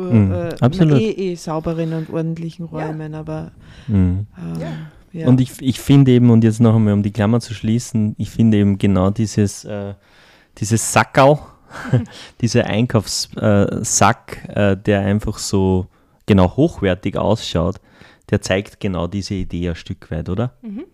mhm. 0.00 0.32
äh, 0.32 0.54
Absolut. 0.60 1.00
Eh, 1.00 1.10
eh 1.10 1.34
sauberen 1.34 1.92
und 1.92 2.10
ordentlichen 2.10 2.64
Räumen, 2.64 3.12
ja. 3.12 3.20
aber 3.20 3.52
mhm. 3.88 4.26
äh, 4.36 4.62
ja. 4.62 5.26
Und 5.26 5.40
ich, 5.40 5.60
ich 5.60 5.78
finde 5.78 6.12
eben, 6.12 6.30
und 6.30 6.42
jetzt 6.42 6.60
noch 6.60 6.74
einmal, 6.74 6.94
um 6.94 7.02
die 7.02 7.10
Klammer 7.10 7.40
zu 7.40 7.52
schließen, 7.52 8.14
ich 8.16 8.30
finde 8.30 8.56
eben 8.56 8.78
genau 8.78 9.10
dieses, 9.10 9.64
äh, 9.64 9.94
dieses 10.58 10.92
Sackerl, 10.92 11.38
dieser 12.40 12.66
Einkaufssack, 12.66 14.48
äh, 14.48 14.76
der 14.76 15.00
einfach 15.00 15.38
so 15.38 15.86
genau 16.26 16.56
hochwertig 16.56 17.16
ausschaut, 17.16 17.80
der 18.30 18.40
zeigt 18.40 18.80
genau 18.80 19.06
diese 19.06 19.34
Idee 19.34 19.70
ein 19.70 19.74
Stück 19.74 20.10
weit, 20.10 20.28
oder? 20.28 20.54
Mhm. 20.62 20.84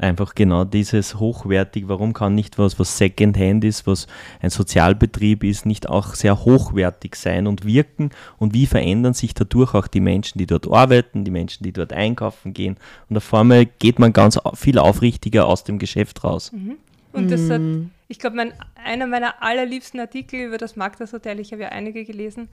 Einfach 0.00 0.36
genau 0.36 0.64
dieses 0.64 1.16
hochwertig, 1.18 1.88
warum 1.88 2.12
kann 2.12 2.36
nicht 2.36 2.56
was, 2.56 2.78
was 2.78 2.96
Secondhand 2.96 3.64
ist, 3.64 3.84
was 3.88 4.06
ein 4.40 4.50
Sozialbetrieb 4.50 5.42
ist, 5.42 5.66
nicht 5.66 5.88
auch 5.88 6.14
sehr 6.14 6.44
hochwertig 6.44 7.16
sein 7.16 7.48
und 7.48 7.64
wirken 7.64 8.10
und 8.38 8.54
wie 8.54 8.66
verändern 8.66 9.12
sich 9.12 9.34
dadurch 9.34 9.74
auch 9.74 9.88
die 9.88 10.00
Menschen, 10.00 10.38
die 10.38 10.46
dort 10.46 10.70
arbeiten, 10.70 11.24
die 11.24 11.32
Menschen, 11.32 11.64
die 11.64 11.72
dort 11.72 11.92
einkaufen 11.92 12.54
gehen 12.54 12.76
und 13.10 13.16
auf 13.16 13.34
einmal 13.34 13.66
geht 13.66 13.98
man 13.98 14.12
ganz 14.12 14.38
viel 14.54 14.78
aufrichtiger 14.78 15.48
aus 15.48 15.64
dem 15.64 15.80
Geschäft 15.80 16.22
raus. 16.22 16.52
Mhm. 16.52 16.76
Und 17.18 17.30
das 17.30 17.50
hat, 17.50 17.60
mhm. 17.60 17.90
ich 18.08 18.18
glaube, 18.18 18.36
mein, 18.36 18.52
einer 18.82 19.06
meiner 19.06 19.42
allerliebsten 19.42 20.00
Artikel 20.00 20.40
über 20.40 20.58
das 20.58 20.76
Magdas 20.76 21.12
Hotel, 21.12 21.40
ich 21.40 21.52
habe 21.52 21.62
ja 21.62 21.68
einige 21.68 22.04
gelesen, 22.04 22.48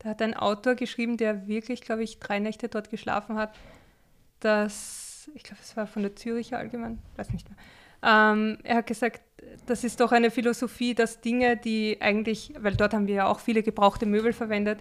da 0.00 0.10
hat 0.10 0.22
ein 0.22 0.34
Autor 0.34 0.74
geschrieben, 0.74 1.16
der 1.16 1.46
wirklich, 1.46 1.82
glaube 1.82 2.02
ich, 2.02 2.18
drei 2.18 2.38
Nächte 2.38 2.68
dort 2.68 2.90
geschlafen 2.90 3.36
hat, 3.36 3.54
dass, 4.40 5.30
ich 5.34 5.42
glaube, 5.42 5.60
es 5.62 5.76
war 5.76 5.86
von 5.86 6.02
der 6.02 6.16
Züricher 6.16 6.58
Allgemein, 6.58 6.98
weiß 7.16 7.30
nicht 7.30 7.46
mehr. 7.48 7.58
Ähm, 8.02 8.58
er 8.62 8.76
hat 8.76 8.86
gesagt, 8.86 9.20
das 9.66 9.84
ist 9.84 10.00
doch 10.00 10.12
eine 10.12 10.30
Philosophie, 10.30 10.94
dass 10.94 11.20
Dinge, 11.20 11.56
die 11.56 11.98
eigentlich, 12.00 12.54
weil 12.58 12.76
dort 12.76 12.94
haben 12.94 13.06
wir 13.06 13.14
ja 13.14 13.26
auch 13.26 13.40
viele 13.40 13.62
gebrauchte 13.62 14.06
Möbel 14.06 14.32
verwendet, 14.32 14.80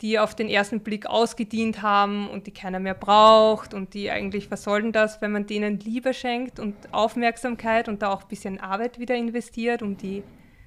die 0.00 0.18
auf 0.18 0.34
den 0.34 0.48
ersten 0.48 0.80
Blick 0.80 1.06
ausgedient 1.06 1.82
haben 1.82 2.28
und 2.28 2.46
die 2.46 2.52
keiner 2.52 2.80
mehr 2.80 2.94
braucht 2.94 3.74
und 3.74 3.92
die 3.92 4.10
eigentlich, 4.10 4.50
was 4.50 4.62
soll 4.62 4.82
denn 4.82 4.92
das, 4.92 5.20
wenn 5.20 5.32
man 5.32 5.46
denen 5.46 5.78
Liebe 5.78 6.14
schenkt 6.14 6.58
und 6.58 6.74
Aufmerksamkeit 6.92 7.88
und 7.88 8.00
da 8.00 8.10
auch 8.10 8.22
ein 8.22 8.28
bisschen 8.28 8.60
Arbeit 8.60 8.98
wieder 8.98 9.14
investiert, 9.14 9.82
um 9.82 9.96
die 9.96 10.22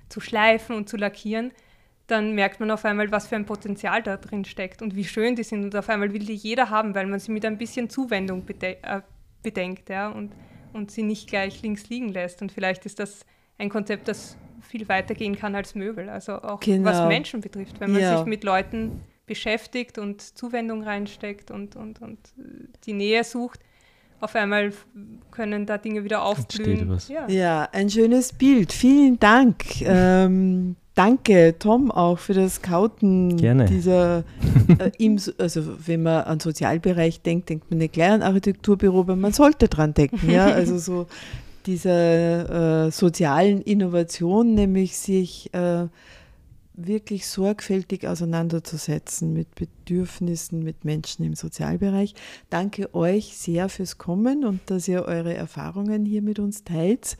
zu 0.09 0.19
schleifen 0.19 0.75
und 0.75 0.87
zu 0.87 0.97
lackieren, 0.97 1.51
dann 2.05 2.35
merkt 2.35 2.59
man 2.59 2.69
auf 2.69 2.85
einmal, 2.85 3.11
was 3.11 3.27
für 3.27 3.35
ein 3.35 3.45
Potenzial 3.45 4.03
da 4.03 4.17
drin 4.17 4.45
steckt 4.45 4.81
und 4.81 4.95
wie 4.95 5.05
schön 5.05 5.35
die 5.35 5.43
sind 5.43 5.63
und 5.63 5.75
auf 5.75 5.89
einmal 5.89 6.13
will 6.13 6.25
die 6.25 6.35
jeder 6.35 6.69
haben, 6.69 6.93
weil 6.93 7.07
man 7.07 7.19
sie 7.19 7.31
mit 7.31 7.45
ein 7.45 7.57
bisschen 7.57 7.89
Zuwendung 7.89 8.43
bede 8.43 8.77
äh, 8.83 9.01
bedenkt 9.41 9.89
ja, 9.89 10.09
und, 10.09 10.31
und 10.73 10.91
sie 10.91 11.03
nicht 11.03 11.27
gleich 11.27 11.61
links 11.61 11.89
liegen 11.89 12.09
lässt. 12.09 12.41
Und 12.41 12.51
vielleicht 12.51 12.85
ist 12.85 12.99
das 12.99 13.25
ein 13.57 13.69
Konzept, 13.69 14.07
das 14.07 14.37
viel 14.61 14.87
weiter 14.87 15.13
gehen 15.13 15.37
kann 15.37 15.55
als 15.55 15.75
Möbel, 15.75 16.09
also 16.09 16.41
auch 16.41 16.59
genau. 16.59 16.89
was 16.89 17.07
Menschen 17.07 17.41
betrifft, 17.41 17.79
wenn 17.79 17.91
man 17.91 18.01
ja. 18.01 18.17
sich 18.17 18.25
mit 18.25 18.43
Leuten 18.43 19.01
beschäftigt 19.25 19.97
und 19.97 20.21
Zuwendung 20.21 20.83
reinsteckt 20.83 21.51
und, 21.51 21.75
und, 21.75 22.01
und 22.01 22.19
die 22.85 22.93
Nähe 22.93 23.23
sucht, 23.23 23.59
auf 24.23 24.35
einmal 24.35 24.71
können 25.31 25.65
da 25.65 25.77
Dinge 25.77 26.05
wieder 26.05 26.23
aufblühen. 26.23 26.97
Ja. 27.09 27.27
ja. 27.27 27.69
ein 27.73 27.89
schönes 27.89 28.31
Bild. 28.31 28.71
Vielen 28.71 29.19
Dank. 29.19 29.65
Ähm, 29.85 30.77
danke, 30.95 31.55
Tom, 31.59 31.91
auch 31.91 32.17
für 32.17 32.33
das 32.33 32.55
Scouten 32.55 33.35
Gerne. 33.35 33.65
dieser, 33.65 34.19
äh, 34.79 34.91
im, 34.97 35.19
also 35.37 35.61
wenn 35.85 36.03
man 36.03 36.23
an 36.23 36.39
Sozialbereich 36.39 37.21
denkt, 37.21 37.49
denkt 37.49 37.69
man 37.69 37.79
nicht 37.79 37.93
gleich 37.93 38.11
an 38.11 38.21
Architekturbüro, 38.21 39.01
aber 39.01 39.15
man 39.17 39.33
sollte 39.33 39.67
dran 39.67 39.93
denken. 39.93 40.29
Ja? 40.31 40.45
Also 40.53 40.77
so 40.77 41.07
dieser 41.65 42.85
äh, 42.85 42.91
sozialen 42.91 43.61
Innovation, 43.61 44.53
nämlich 44.53 44.97
sich 44.97 45.53
äh, 45.53 45.87
wirklich 46.73 47.27
sorgfältig 47.27 48.07
auseinanderzusetzen 48.07 49.33
mit 49.33 49.55
Bedürfnissen, 49.55 50.63
mit 50.63 50.85
Menschen 50.85 51.23
im 51.25 51.35
Sozialbereich. 51.35 52.15
Danke 52.49 52.93
euch 52.93 53.37
sehr 53.37 53.69
fürs 53.69 53.97
Kommen 53.97 54.45
und 54.45 54.61
dass 54.67 54.87
ihr 54.87 55.03
eure 55.05 55.33
Erfahrungen 55.33 56.05
hier 56.05 56.21
mit 56.21 56.39
uns 56.39 56.63
teilt. 56.63 57.17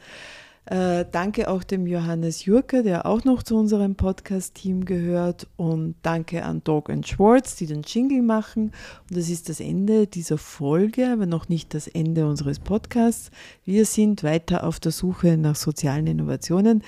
Äh, 0.65 1.03
danke 1.11 1.49
auch 1.49 1.63
dem 1.63 1.87
Johannes 1.87 2.45
Jurke, 2.45 2.83
der 2.83 3.05
auch 3.05 3.25
noch 3.25 3.43
zu 3.43 3.57
unserem 3.57 3.95
Podcast-Team 3.95 4.85
gehört. 4.85 5.47
Und 5.57 5.95
danke 6.03 6.45
an 6.45 6.63
Dog 6.63 6.89
and 6.89 7.05
Schwartz, 7.05 7.57
die 7.57 7.65
den 7.65 7.81
Jingle 7.81 8.21
machen. 8.21 8.71
Und 9.09 9.17
das 9.17 9.29
ist 9.29 9.49
das 9.49 9.59
Ende 9.59 10.07
dieser 10.07 10.37
Folge, 10.37 11.11
aber 11.11 11.25
noch 11.25 11.49
nicht 11.49 11.73
das 11.73 11.87
Ende 11.87 12.25
unseres 12.25 12.59
Podcasts. 12.59 13.29
Wir 13.65 13.85
sind 13.85 14.23
weiter 14.23 14.63
auf 14.63 14.79
der 14.79 14.93
Suche 14.93 15.35
nach 15.35 15.57
sozialen 15.57 16.07
Innovationen 16.07 16.81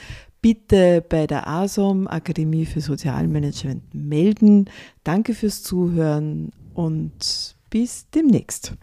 bitte 0.46 1.04
bei 1.10 1.26
der 1.26 1.48
ASOM 1.48 2.08
Akademie 2.08 2.68
für 2.68 2.80
Sozialmanagement 2.80 3.82
melden. 3.96 4.70
Danke 5.04 5.34
fürs 5.34 5.64
Zuhören 5.64 6.52
und 6.76 7.56
bis 7.72 8.12
demnächst. 8.12 8.76